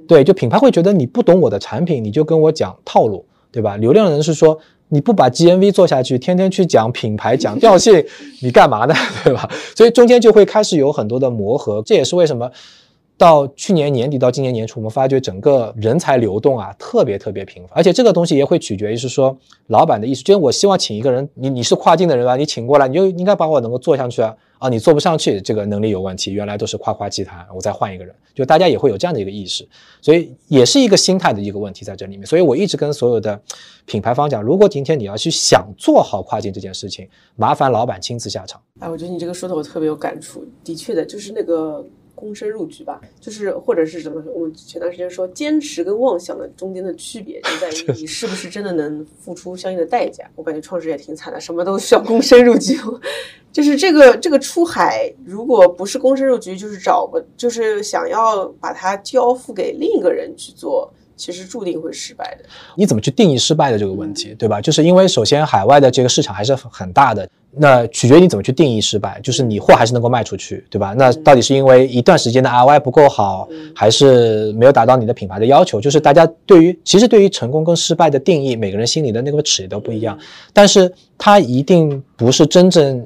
[0.07, 3.77] 对，就品牌会觉得你不懂我的产品，你就跟我讲套路，对吧？
[3.77, 4.57] 流量人是说
[4.89, 8.05] 你不把 GMV 做下去，天天去讲品牌、讲调性，
[8.41, 8.93] 你干嘛呢？
[9.23, 9.49] 对吧？
[9.75, 12.51] 所以中间就会开始有很多的磨合，这也是为什么。
[13.17, 19.37] 到去年年底到今年年初，我们发觉整个人才流动啊，特别特别频繁，而且这个东西也会取决于是说
[19.67, 29.65] 老板的意思，就是我希望请一个人，你你是跨境的人吧，你请过来，你就应该把我能够做上去啊啊，你做不上去，这个能力有问题，原来都是夸夸其谈，我再换一个人，就大家也会有这样的一个意识，
[30.01, 33.39] 所以也是一个心态的一个问题在这里面，所以我一直跟所有的
[33.85, 37.07] 品牌方讲，如果今天你要去想做好跨境这件事情，
[37.37, 38.61] 麻烦老板亲自下场。
[38.81, 41.81] 哎，我觉得你这个说的我特别有感触，的确的，就是那个。
[42.15, 44.23] 躬身入局吧，就是或者是什么？
[44.33, 50.23] 我们前段时间说，坚持跟妄想的中间的区别就在于 你是不是真的能付出相应的代价。
[50.35, 52.77] 我感觉创始人也挺惨的，什么都需要躬身入局。
[53.51, 60.91] 就是这个这个出海，如果不是躬身入局，就是找不，就是想要把它交付给另一个人去做。
[61.15, 62.45] 其实注定会失败的。
[62.75, 64.59] 你怎么去定义失败的这个问题，对吧？
[64.59, 70.93] 就是因为首先海外的这个市场还是很大的，那取决于你怎么去定义失败，就是你货还是能够卖出去，对吧？
[70.97, 75.79] 那到底是因为一段时间的 ROI 不够好，还是没有达到你的品牌的要求？
[75.79, 80.17] 就是大家对于其实对于成功跟失败的定义，每个人心里的那个尺都不一样，
[80.53, 83.05] 但是它一定不是真正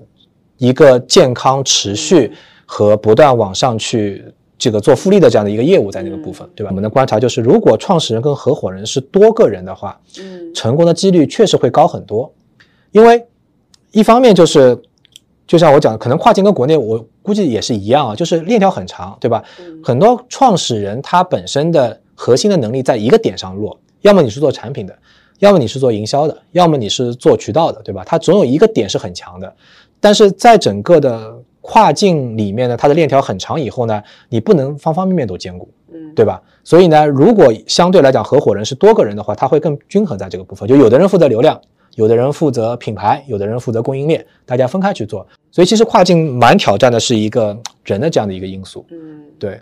[0.58, 2.32] 一个健康、持续
[2.66, 4.26] 和不断往上去。
[4.60, 6.70] 这个做复利的这样的一个业务在那个部分，对吧？
[6.70, 12.30] 我们的观察就是，如果创始人跟合伙人是多个人的话，嗯，成功的几率确实会高很多。
[12.92, 13.26] 因为
[13.92, 14.78] 一方面就是，
[15.48, 19.42] 就像我讲的，可能跨境跟国内我估计也是一样啊，就是链条很长，对吧？
[19.82, 24.94] 很多创始人他本身的核心的能力在一个点上落，要么你是做产品的，
[25.40, 28.04] 要么你是做营销的，要么你是做渠道的，对吧？
[28.06, 29.56] 他总有一个点是很强的，
[30.02, 31.39] 但是在整个的。
[31.72, 36.42] 跨境里面呢，它的链条很长，以后呢，你不能方方面面都兼顾，嗯，对吧？
[36.64, 40.68] 所以呢，如果相对来讲合伙人是多个人的话，他会更均衡在这个部分。
[40.68, 41.62] 就有的人负责流量，
[41.94, 45.28] 有的人负责品牌，有的人负责供应链，大家分开去做。
[45.52, 49.62] 所以其实跨境蛮挑战的是一个人的这样的一个因素，嗯，对。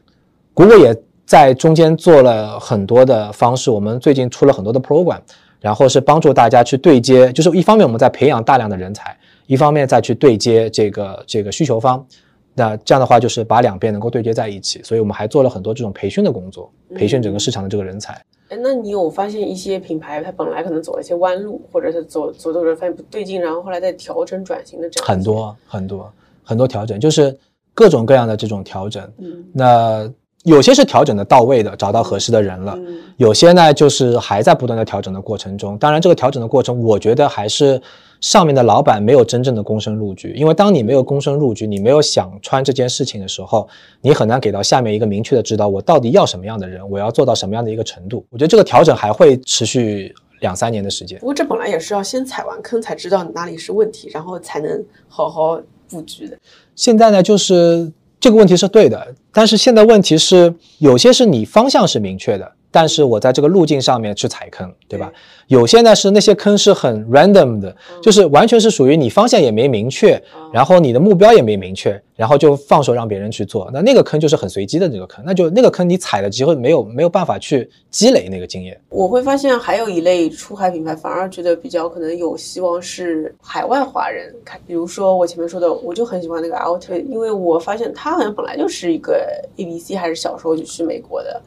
[0.54, 5.20] 谷歌也在中间做了很多的方式，我们最近出了很多的 program，
[5.60, 9.18] 然后是帮助大家去对接，就是一方面我们在培养大量的人才。
[9.48, 12.06] 一方面再去对接这个这个需求方，
[12.53, 18.14] 那这样的话就是把两边能够对接在一起，所以我们还做了很多这种培训的工作，培训整个市场的这个人才。
[18.49, 25.07] 哎，那你有发现一些品牌它本来可能走了一些弯路，或者是走走走着发现不对劲，然后后来再调整转型的这样？
[25.07, 26.14] 很多很多
[26.44, 27.36] 很多调整，就是
[27.74, 29.03] 各种各样的这种调整。
[29.18, 30.14] 嗯，那。
[30.44, 32.74] 有些是调整的到位的，找到合适的人了；
[33.18, 35.78] 有些呢，就是还在不断的调整的过程中。
[35.78, 37.82] 当然，这个调整的过程，我觉得还是
[38.22, 40.34] 上面的老板没有真正的躬身入局。
[40.34, 43.68] 因为当你没有躬身入局，你没有想穿这件事情的时候，
[44.02, 48.26] 你很难给到下面一个明确的指导：我到底要什么样的人，我要做到什么样的一个程度。
[48.30, 51.19] 我觉得这个调整还会持续两三年的时间。
[51.19, 56.38] 不过这本来也是要先踩完坑才知道哪里是问题，然后才能好好布局的。
[56.76, 57.91] 现在呢，就是。
[58.19, 62.52] 这个问题是对的，但是现在问题是有些是你方向是明确的。
[62.78, 65.12] 但是我在这个路径上面去踩坑，对吧？
[65.48, 70.22] 有些呢是那些坑是很 random 的，就是完全是属于你方向也没明确，
[70.54, 73.68] 然后你的目标也没明确，然后就放手让别人去做。
[73.74, 78.80] 那那个坑就是很随机的那个坑，那就那个坑你踩了机会没有没有办法去积累那个经验。
[78.90, 84.32] 我会发现还有一类出海品牌，反而觉得比较可能有希望是海外华人。
[84.45, 91.41] 看，比如说我前面说的，我就很喜欢那个 Out，因为我发现他好像本来就是一个 ABC，还是小时候就去美国的。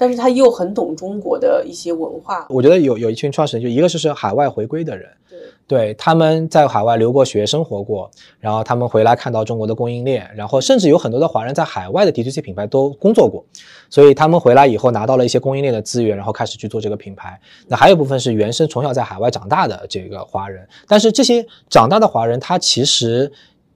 [0.00, 2.46] 但是他又很懂中国的一些文化。
[2.48, 13.44] 我觉得有有一群创始人，就一个就是海外回归的人，对，对，他们在海外留过学、生活过，然后他们回来看到中国的供应链，然后甚至有很多的华人在海外的 DTC 品牌都工作过，
[13.90, 17.38] 所以他们回来以后拿到了一些供应链的资源，然后开始去做这个品牌。
[17.68, 23.30] 那还有部分是原生从小在海外长大的这个华人，但是这些长大的华人，他其实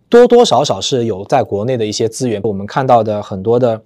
[0.09, 2.41] 多多少少是有在国内的一些资源。
[2.45, 3.83] 我们看到的很多的。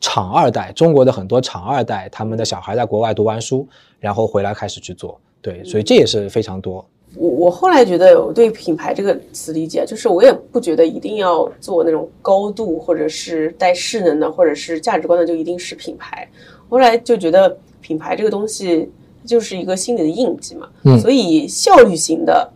[0.00, 3.66] 厂二代，中国的很多厂二代，他们的小孩在国外读完书，
[3.98, 6.84] 然后回来开始去做，对，所以这也是非常多。
[7.16, 16.28] 我我后来觉得，我对品牌这个词理解，就是我也不觉得一定要做那种高度或者是带势能的，或者是价值观的就一定是品牌。
[16.68, 18.90] 后来就觉得品牌这个东西
[19.24, 20.68] 就是一个心理的印记嘛，
[21.00, 22.52] 所以效率型的。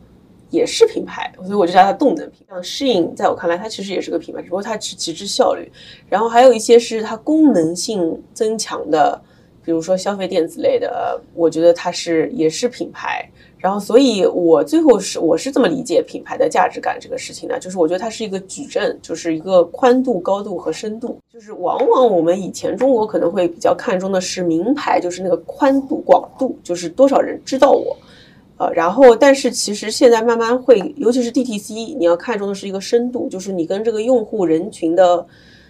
[0.52, 2.46] 也是品牌，所以我就叫它动能品。
[2.48, 5.68] 像适应，在我看来，它其实也是个品牌，只不过它是极致效率。
[6.08, 9.20] 然后还有一些是它功能性增强的，
[9.64, 13.28] 比如说消费电子类的，我觉得它是也是品牌。
[13.56, 21.16] 然后，所以我最后是我是这么理解品牌的价值感这个事情的，就是我觉得它是一个矩阵，就是一个宽度、高度和深度。
[21.32, 27.96] 就是往往我们以前中国可能会比较看重的是名牌，就是那个宽度、广度，就是多少人知道我。
[28.62, 35.26] 呃，然后，但是其实现在慢慢会，尤其是 DTC，你要看重的是一个深度，就是你跟这个用户人群的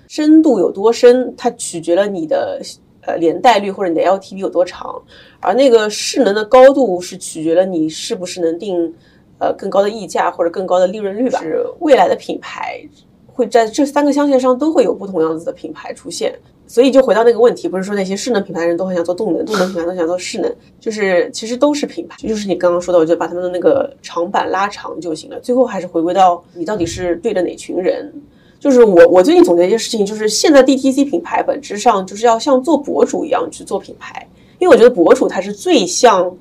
[0.09, 2.60] 深度有多深，它取决了你的
[3.06, 5.01] 呃连带率或者你的 LTV 有多长，
[5.40, 8.93] 而那个势能的高度是取决了你是不是能定
[9.39, 11.40] 呃更高的溢价或者更高的利润率吧。
[11.40, 12.78] 是未来的品牌
[13.27, 16.39] 会在这三个象限上都会有不同样子的品牌出现。
[16.73, 20.51] 所以就回到那个问题，不是说那些势能品牌的人都很想做动能， 动能品牌都想做势能，
[20.81, 25.39] 就是其实都是品牌，就是你刚刚说的，我觉得把他们的那个长板拉长就行了。
[25.40, 28.11] 最后还是回归到你到底是对着哪群人。
[28.59, 34.27] 就是我我最近总结一件事情，就是现在 DTC 品牌本质上就是要像做博主一样去做品牌，
[34.59, 36.35] 因为我觉得博主他是最像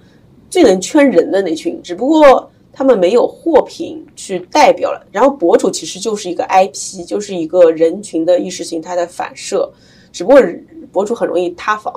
[0.50, 5.06] 最能圈人的那群，只不过他们没有货品去代表了。
[5.12, 9.70] 然后博主其实就是一个 IP，就是一个人群的意识形态的反射。
[10.12, 10.42] 只不过
[10.92, 11.94] 博主很容易塌房，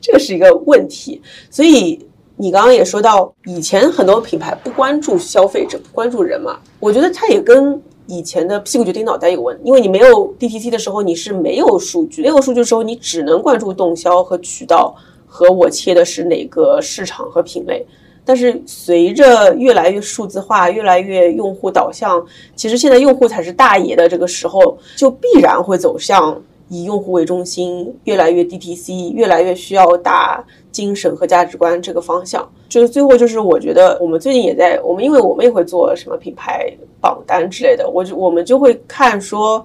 [0.00, 1.20] 这个是一个问题。
[1.50, 2.04] 所以
[2.36, 9.56] 你刚刚也说到，以前很多品牌不关注消费者，不关注人嘛，我觉得它也跟以前的屁股决定脑袋有关。
[9.62, 14.94] 因为你没有 DTC 的时候，你是没有数据，没有数据的时候，你只能关注动销和渠道，
[15.26, 17.86] 和我切的是哪个市场和品类。
[18.24, 22.24] 但是随着越来越数字化，越来越用户导向，
[22.54, 26.40] 其实现在用户才是大爷的这个时候，就必然会走向
[26.72, 32.50] 以用户为中心，越来越 DTC，越来越需要打精神和价值观这个方向。
[32.68, 39.64] 就是最后就是我觉得我们最近也在，我们因为我们也会做什么品牌榜单之类的，我就我们就会看说。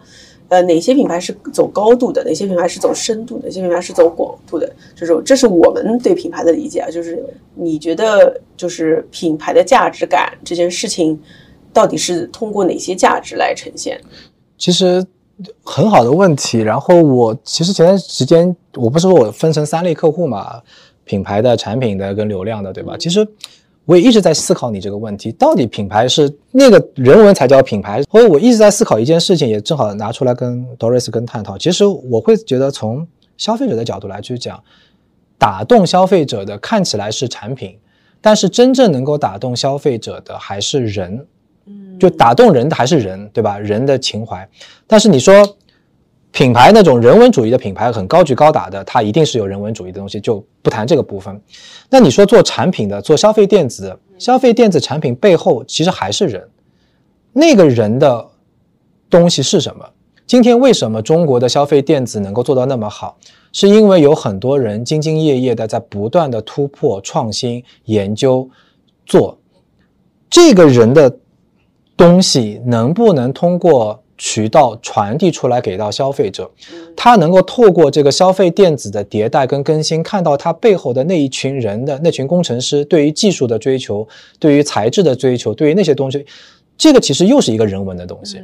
[0.50, 2.24] 呃，哪些品牌是走高度的？
[2.24, 3.48] 哪些品牌是走深度的？
[3.48, 4.66] 哪些品牌是走广度的？
[4.96, 6.90] 就是，这是我们对品牌的理解啊。
[6.90, 7.22] 就是
[7.54, 11.20] 你觉得，就是品牌的价值感这件事情，
[11.74, 14.00] 到底是通过哪些价值来呈现？
[14.58, 15.06] 其实
[15.64, 16.60] 很好的问题。
[16.60, 20.62] 然后我其实前段时间，我不是说我分成三类客户嘛，
[21.04, 22.96] 品牌的、产品的跟流量的，对吧？
[22.98, 23.28] 其实。
[23.88, 28.04] 我也一直在思考你这个问题，到底品牌是那个人文才叫品牌？
[28.12, 31.58] 所以我一直在思考一件事情，也正好拿出来跟 Doris 跟探讨。
[31.58, 33.08] 其实我会觉得，从
[33.38, 34.62] 消费者的角度来去讲，
[35.38, 37.78] 打动消费者的看起来是产品，
[38.20, 41.26] 但是真正能够打动消费者的还是人，
[41.68, 43.60] 嗯，就打动人的还是人，对吧？
[43.60, 44.48] 人的情怀。
[44.88, 45.58] 但是你说。
[46.30, 51.42] 品牌那种人文主义的品牌很高举高打的，它一定是有人文主义的东西，就不谈这个部分。
[51.90, 56.48] 那你说做产品的，做消费电子，消费电子产品背后其实还是人，
[57.34, 58.24] 那个人的
[59.10, 59.84] 东西是什么？
[60.28, 63.18] 今天为什么中国的消费电子能够做到那么好？
[63.52, 68.48] 是因为有很多人兢兢业业的在不断的突破、创新、研究、
[69.08, 69.40] 做。
[70.30, 71.18] 这个人的
[71.98, 74.02] 东西能不能通过？
[74.20, 76.50] 渠道传递出来给到消费者，
[76.96, 84.08] 他能够透过这个消费电子的迭代跟更新，看到他背后的那一群人的那群工程师对于技术的追求，
[84.40, 86.26] 对于材质的追求，对于那些东西，
[86.76, 88.42] 这个其实又是一个人文的东西。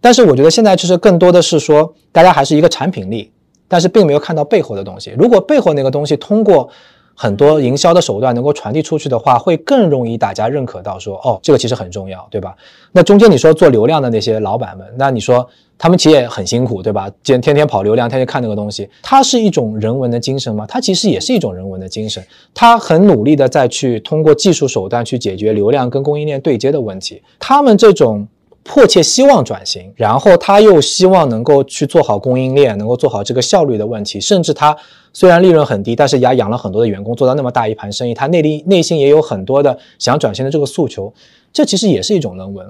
[0.00, 3.30] 但是我觉得现在其实更多的是说，大家还是一个产品力，
[3.68, 5.14] 但是并没有看到背后的东西。
[5.16, 6.68] 如果背后那个东西通过。
[7.14, 12.54] 很多营销的手段能够传递出去的话，会更容易大家认可到说，哦，这个其实很重要，对吧？
[12.92, 15.48] 那中间你说做流量的那些老板们，那你说
[15.78, 17.10] 他们其实也很辛苦，对吧？
[17.22, 20.66] 天天天跑流量，天天看那个东西，它是一种人文的精神吗？
[20.68, 22.24] 它其实也是一种人文的精神，
[22.54, 28.26] 他很努力的在去通过技术手段去解决流量跟供应链对接的问题，他们这种。
[28.64, 34.20] 迫切希望转型，然后他又希望能够去做好供应链，能够做好这个效率的问题。
[34.20, 34.76] 甚至他
[35.12, 41.12] 虽然利润很低，但是也养了很多的员工，做到那么大一盘生意，他内力内心也有很多的想转型的这个诉求。
[41.52, 42.66] 这其实也是一种人文。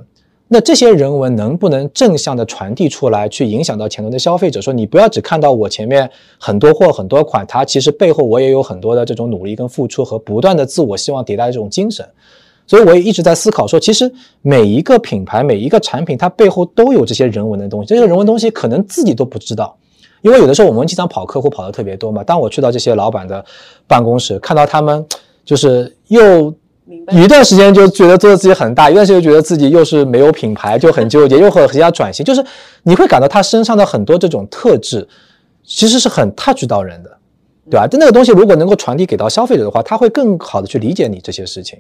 [0.49, 4.61] 那这些人文能不能正向的传递出来，去影响到前端的消费者？
[4.61, 12.07] 说你不要只看到我前面很多货很多款，它其实背后我也有很多的这种努力跟付出和不断的自我希望迭代的这种精神。
[12.73, 17.87] 所以我也一直在思考，说其实每一个品牌、每一个产品，它背后都有这些人文的东西。
[17.87, 19.77] 这些人文东西可能自己都不知道，
[20.23, 22.25] 因为有的时候我们经常跑客户跑的特别多嘛。
[22.25, 23.45] 当我去到这些老板的
[23.87, 25.05] 办公室，看到他们
[25.45, 26.51] 就是又
[27.11, 32.43] 一段时间就觉得做的自己很大，一段时间觉得自己又是没有品牌，就很纠结，又和人家转型，就是
[32.85, 35.07] 你会感到他身上的很多这种特质，
[35.63, 37.11] 其实是很 touch 到人的，
[37.71, 37.87] 对吧？
[37.87, 41.79] 但那个东西如果能够传递给到消费者的话，他会更好的去理解你这些事情。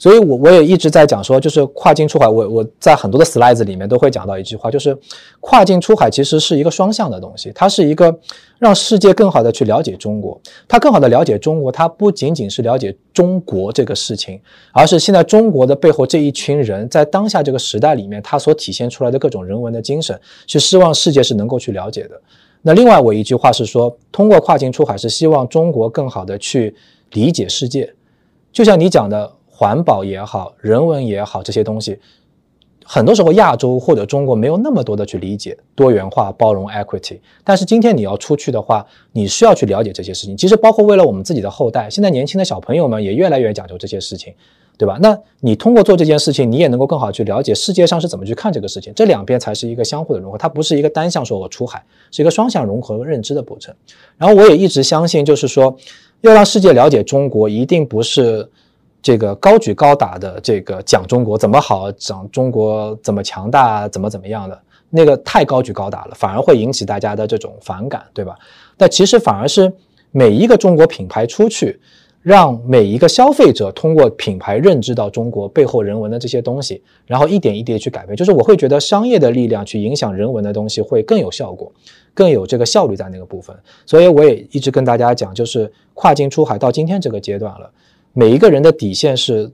[0.00, 2.26] 所以，我我也一直在讲说，就是跨境出海。
[2.26, 4.98] 我我在很多的 slides 里面都会讲到一句话，就是
[5.40, 8.18] 跨境出海其实是一个双向的东西，它是一个
[8.58, 14.40] 让世界更好的去了解中国，它更好的了解中国，它不仅仅是了解中国这个事情，
[14.72, 22.18] 而是现在中国的背后这一群人在当下这个时代里面，他所体现出来的各种人文的精神，是希望世界是能够去了解的。
[22.62, 26.74] 那另外，我一句话是说，通过跨境出海是希望中国更好的去
[27.12, 27.92] 理解世界，
[28.50, 29.30] 就像你讲的。
[29.60, 31.98] 环保也好，人文也好，这些东西，
[32.82, 37.18] 很多时候亚洲或者中国没有那么多的去理解多元化、包容、equity。
[37.44, 40.34] 但是今天你要出去的话，你需要去了解这些事情。
[40.34, 44.32] 其实包括为了我们自己的后代，现在年轻的小朋友们也越来越讲究这些事情，
[44.78, 44.96] 对吧？
[44.98, 48.94] 那你通过做这件事情，你也能够更好去了解世界上是怎么去看这个事情。
[48.94, 53.74] 这两边才是一个相互的融合，它不是一个单向说我出海，是一个双向融合认知的过程。
[54.16, 55.76] 然后我也一直相信，就是说
[56.22, 58.48] 要让世界了解中国，一定不是。
[59.02, 64.60] 这个高举高打的这个讲中国怎么好，讲中国怎么强大，怎么怎么样的
[64.90, 68.36] 那个太高举高打了，反而会引起大家的这种反感，对吧？
[68.76, 69.72] 但其实反而是
[70.10, 71.78] 每一个中国品牌出去，
[72.22, 78.14] 让每一个消费者通过品牌认知到中国背后人文的这些东西，然后一点一滴去改变。
[78.14, 81.72] 就是我会觉得商业的力量去影响人文的东西会更有效果，
[82.12, 83.56] 更有这个效率在那个部分。
[83.86, 87.70] 所以我也一直跟大家讲，就是跨境出海到今天这个阶段了，
[88.12, 89.50] 每一个人的底线是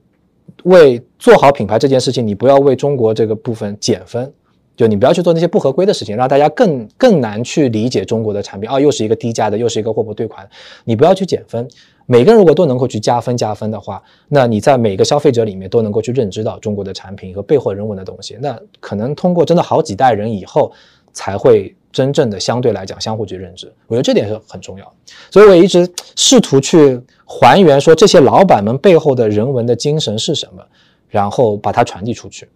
[0.64, 4.32] 为做好品牌这件事情，你不要为中国这个部分减分。
[4.76, 10.46] 就你不要去做那些不合规的事情，让大家更更难去理解中国的产品啊，又是一个低价的，又是一个货不对款，
[10.84, 11.66] 你不要去减分。
[12.04, 20.70] 每个人如果都能够去加分加分的话，那你在每个消费者里面都能够去认知到中国的产品和背后人文的东西，那可能通过真的好几代人以后，
[21.14, 23.72] 才会真正的相对来讲相互去认知。
[23.86, 24.92] 我觉得这点是很重要，
[25.30, 30.62] 所以我一直试图去还原说这些老板们背后的人文的精神是什么，
[31.08, 32.48] 然后把它传递出去。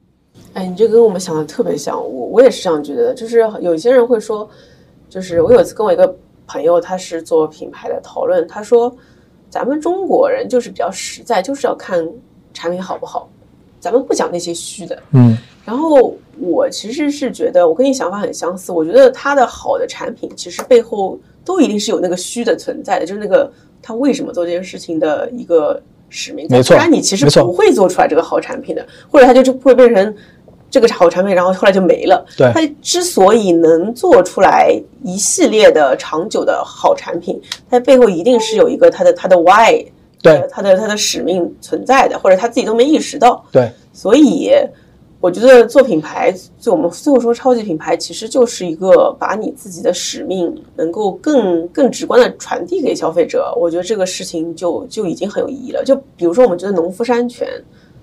[0.55, 3.12] 哎，你这跟我们想的特别像，我我也是这样觉得。
[3.12, 4.48] 就是有些人会说，
[5.09, 6.16] 就是我有一次跟我一个
[6.47, 8.94] 朋友，他是做品牌的讨论，他说
[9.48, 12.09] 咱们中国人就是比较实在，就是要看
[12.55, 13.28] 产品好不好，
[13.80, 15.02] 咱们不讲那些虚的。
[15.12, 15.36] 嗯。
[15.64, 18.72] 然后我其实是觉得，我跟你想法很相似。
[18.72, 23.52] 我觉得他的好的产品，其实背后都一定是有那个虚的存在的，就是那个
[23.82, 26.47] 他为什么做这件事情的一个使命。
[26.51, 26.77] 没错。
[26.77, 30.15] 不然你其实不会做出来这个好产品的，或者他就就会变成。
[30.73, 32.24] 这个好产品，然后后来就没了。
[32.36, 39.85] 对，它之所以能做出来一系列的长久的好产品，它背后一定是有一个它的它的 why，
[40.23, 43.44] 对，它的它的使命存在的，或者他自己都没意识到。
[43.51, 44.52] 对，所以
[45.20, 53.55] 我觉得做品牌，就我们最后说超级品牌，其实就是一个把你自己的使命能够更更直观的传递给消费者。
[53.56, 55.84] 我觉得这个事情就就已经很有意义了。
[55.84, 57.47] 就比如说，我们觉得农夫山泉，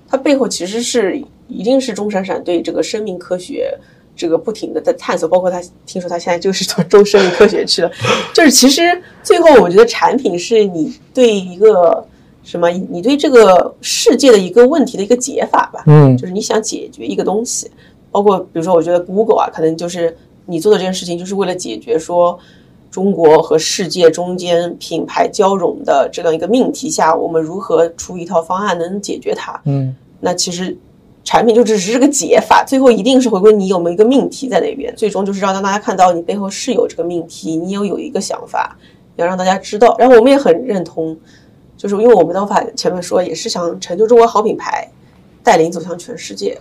[0.07, 1.21] 它背后其实是。
[1.49, 3.73] 一定是钟闪闪对这个生命科学
[4.17, 7.89] 这个不停的在探索，包括他听说他现在就是做中生命科学去了，
[8.33, 8.81] 就是其实
[9.23, 12.05] 最后我觉得产品是你对一个
[12.47, 17.69] 什么，你对这个世界的一个问题的一个解法吧，嗯，就是你想解决一个东西，
[18.09, 20.15] 包括比如说我觉得 Google 啊，可能就是
[20.45, 22.39] 你做的这件事情就是为了解决说
[22.89, 30.77] 中国和世界中间品牌交融的这样一个命题下，我们如何出一套方案能解决它，嗯，那其实。
[31.29, 38.77] 产品就只是个解法，最后一定是回归你有没有一个命题在那边，最终就是让让大家看到你背后是有这个命题，你有有一个想法，
[39.17, 39.93] 要让大家知道。
[39.99, 41.17] 然后我们也很认同，
[41.77, 44.89] 就是因为我们的法前面说也是想成就中国好品牌，
[45.43, 46.59] 带领走向全世界。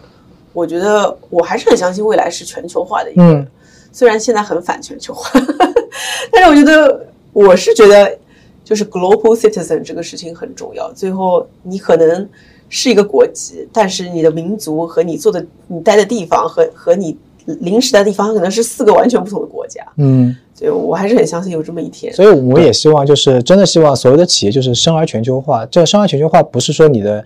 [0.53, 3.47] 我觉得我还是很相信未来是全球化的一个，
[3.91, 5.41] 虽然现在很反全球化，
[6.31, 8.17] 但是我觉得我是觉得
[8.63, 10.93] 就是 global citizen 这个事情很重要。
[10.93, 12.29] 最后你可能。
[12.69, 17.17] 是一个国籍，但是你的民族和你做的、你待的地方和和你
[17.61, 19.83] 临时的地方可能是四个完全不同的国家。
[19.97, 22.13] 嗯，所以我还是很相信有这么一天。
[22.13, 25.65] 所以我也希望，就是真的希望所有的企业就是生而全球化。
[25.67, 27.25] 这个生而全球化不是说你的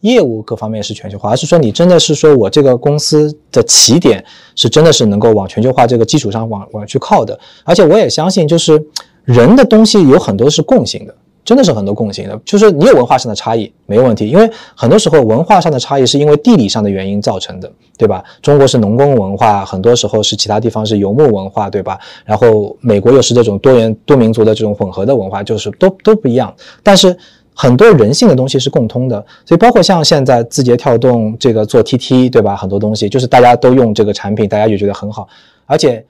[0.00, 4.24] 业务各方面是全球化，而是说你真的是说我这个公司的起点
[4.54, 7.38] 是真的是能够往全球化这个基础上往往去靠的。
[7.64, 8.84] 而且我也相信，就是
[9.24, 11.14] 人的东西有很多是共性的。
[11.44, 18.22] 真的是很多共性的，就是你有文化上的差异没问题，因为很多时候文化上的差异是因为地理上的原因造成的，对吧？
[18.40, 21.98] 中国是农耕文化，很多时候是其他地方是游牧文化，对吧？
[22.24, 26.54] 然后美国又是这种多元多民族的这种混合的文化，就是都都不一样。
[26.80, 27.16] 但是
[27.54, 32.54] 很多人性的东西是共通的，所以包括像现在字节跳动这个做 TT，对吧？
[32.54, 35.26] 很多东西就是大家都用这个产品，大家就觉得很好，
[35.66, 36.04] 而且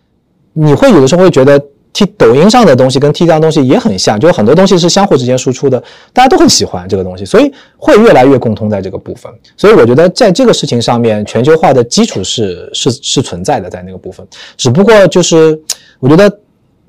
[0.53, 1.59] 你会有的时候会觉得。
[1.93, 5.79] T 抖音上的东西跟 T 这样东西也很像，就是很多东西是相互之间输出的，
[6.15, 9.31] 大家都很喜欢这个东西，所以会越来越共通在这个部分。
[9.59, 14.27] 所以我觉得在这个事情上面，全球化的基础是是是存在的，在那个部分。
[14.57, 15.61] 只不过就是
[16.01, 16.35] 我觉得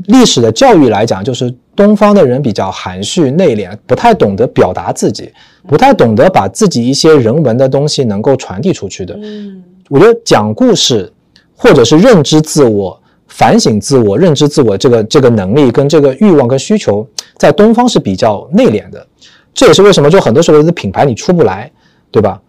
[0.06, 5.30] 历史的教育来讲，就是东方的人比较含蓄内敛，不太懂得表达自己，
[5.68, 9.20] 不太懂得把自己一些人文的东西能够传递出去的。
[9.22, 11.12] 嗯，我觉得讲故事
[11.58, 12.98] 或者是认知自我。
[13.34, 17.06] 反省自我、认知自我这个这个能力跟这个欲望跟需求，
[17.38, 19.06] 在东方是比较内敛的，
[19.54, 21.70] 这也是为什么就很多时候的品牌你出不来，
[22.12, 22.40] 对吧？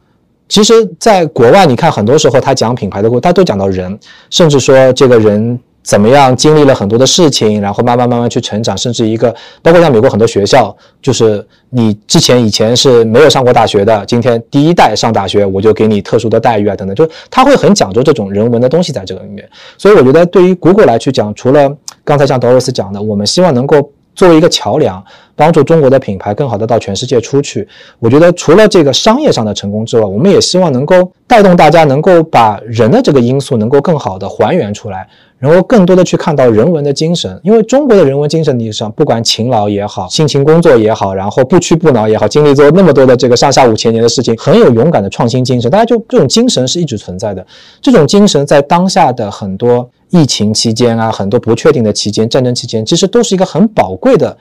[0.47, 3.99] 其实，在国外你看，很多时候他讲品牌的过他都讲到人，
[4.29, 5.59] 甚至说这个人。
[5.85, 9.31] 怎么样经历了很多的事情，然后慢慢慢慢去成长，甚至一个
[9.61, 19.47] 包括像美国很多学校，就是你之前以前是没有上过大学的，今天第一代上大学，我就给你特殊的待遇啊等等，就他会很讲究这种人文的东西在这个里面。
[19.77, 21.71] 所以我觉得对于 Google 来去讲，除了
[22.03, 25.05] 刚才像 Doris 讲的，我们希望能够作为一个桥梁，
[25.37, 27.69] 帮助中国的品牌更好的到全世界出去。
[27.99, 35.07] 我觉得除了这个商业上的成功之外，我们也希望能够带动大家能够把人的这个因素能够更好的还原出来。
[35.45, 37.39] 然后更多的去看到人文的精神。
[37.43, 45.71] 因为中国的人文精神，你想不管勤劳也好，辛勤工作也好，然后不屈不挠也好，经历做那么多的这个上下五千年的事情，很有勇敢的创新精神。
[45.71, 47.47] 大家就这种精神是一直存在的。
[47.83, 54.35] 这种精神在当下的很多疫情期间啊，很多不确定的期间、战争期间，其实都是一个很宝贵的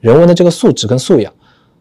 [0.00, 1.32] 人文的这个素质跟素养。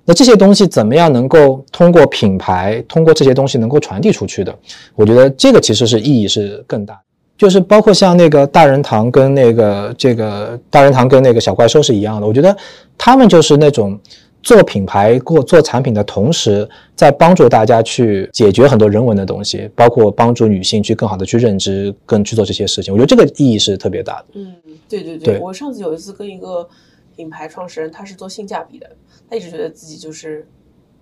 [0.06, 4.56] 那这些东西怎么样能够通过品牌，通过这些东西能够传递出去的？
[4.96, 7.00] 我觉得这个其实是意义是更大，
[7.40, 12.28] 就是包括像那个大人堂跟那个这个大人堂跟那个小怪兽是一样的。
[12.28, 12.56] 我觉得
[12.98, 13.98] 他们就是那种
[14.44, 16.68] 做品牌、过做产品的同时，
[16.98, 22.94] 在帮助大家去解决很多人文的东西，包括帮助女性去更好的去认知跟去做这些事情。
[22.94, 24.26] 我觉得这个意义是特别大的。
[24.34, 24.54] 嗯，
[24.90, 26.68] 对对对我上次有一次跟一个
[27.16, 28.90] 品牌创始人，他是做性价比的，
[29.30, 30.46] 他一直觉得自己就是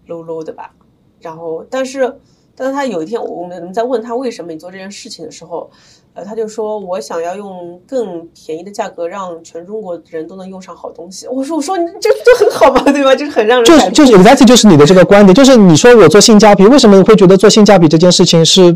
[0.08, 0.72] low low 的吧。
[1.20, 2.16] 然后，但是，
[2.56, 5.70] 但是他有一天，我们在问他为什么你做这件事情的时候，
[6.18, 11.28] 呃，他就说我想要用更便宜的价格让全中国人都能用上好东西。
[11.28, 13.16] 我说我说你这这很好嘛，对吧？
[13.16, 18.76] 就是很让人就是就是 exactly 就是你的这个观点，就是你说我做性价比，为什么你会觉得做性价比这件事情是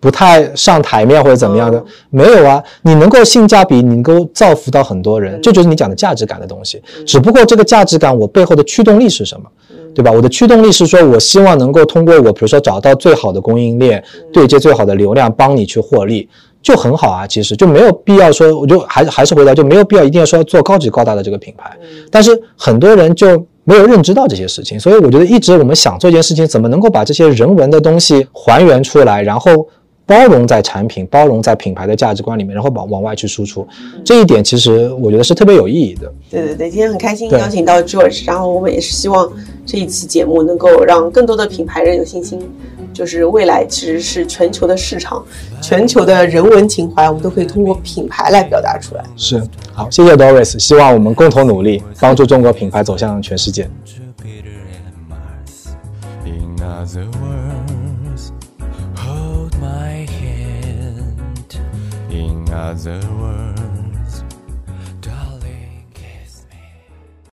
[0.00, 1.78] 不太上台面或者怎么样的？
[1.78, 6.82] 嗯没有啊，你能够性价比，你能够造福到很多人，嗯这就是你讲的价值感的东西。
[6.96, 9.46] 嗯只不过这个价值感，我背后的驱动力是什么？
[9.70, 10.12] 嗯对吧？
[10.12, 16.28] 我的驱动力是说，我希望能够通过我，比如说找到最好的供应链，嗯对接最好的流量，帮你去获利，
[16.68, 17.26] 就很好啊。
[17.26, 21.76] 其实就没有必要说，我就还还是回到，就没有必要一定要说做高级高大的这个品牌。
[21.80, 23.26] 嗯但是很多人就
[23.64, 29.66] 没有认知到这些事情，所以我觉得一直我们想做一件事情，怎么能够把这些人文的东西还原出来，然后
[30.08, 33.68] 包容在产品、包容在品牌的价值观里面，然后往往外去输出。
[34.02, 36.10] 这一点其实我觉得是特别有意义的。
[36.30, 39.30] 对对对，今天很开心邀请到 George，然后我们也是希望
[39.66, 42.40] 这一期节目能够让更多的品牌人有信心，
[42.94, 45.22] 就是未来其实是全球的市场，
[45.60, 49.04] 全球的人文情怀，我们都可以通过品牌来表达出来。
[49.14, 49.42] 是，
[49.74, 53.68] 好，谢谢 Doris，希望我们共同努力，帮助中国品牌走向全世界。
[62.58, 63.47] other world.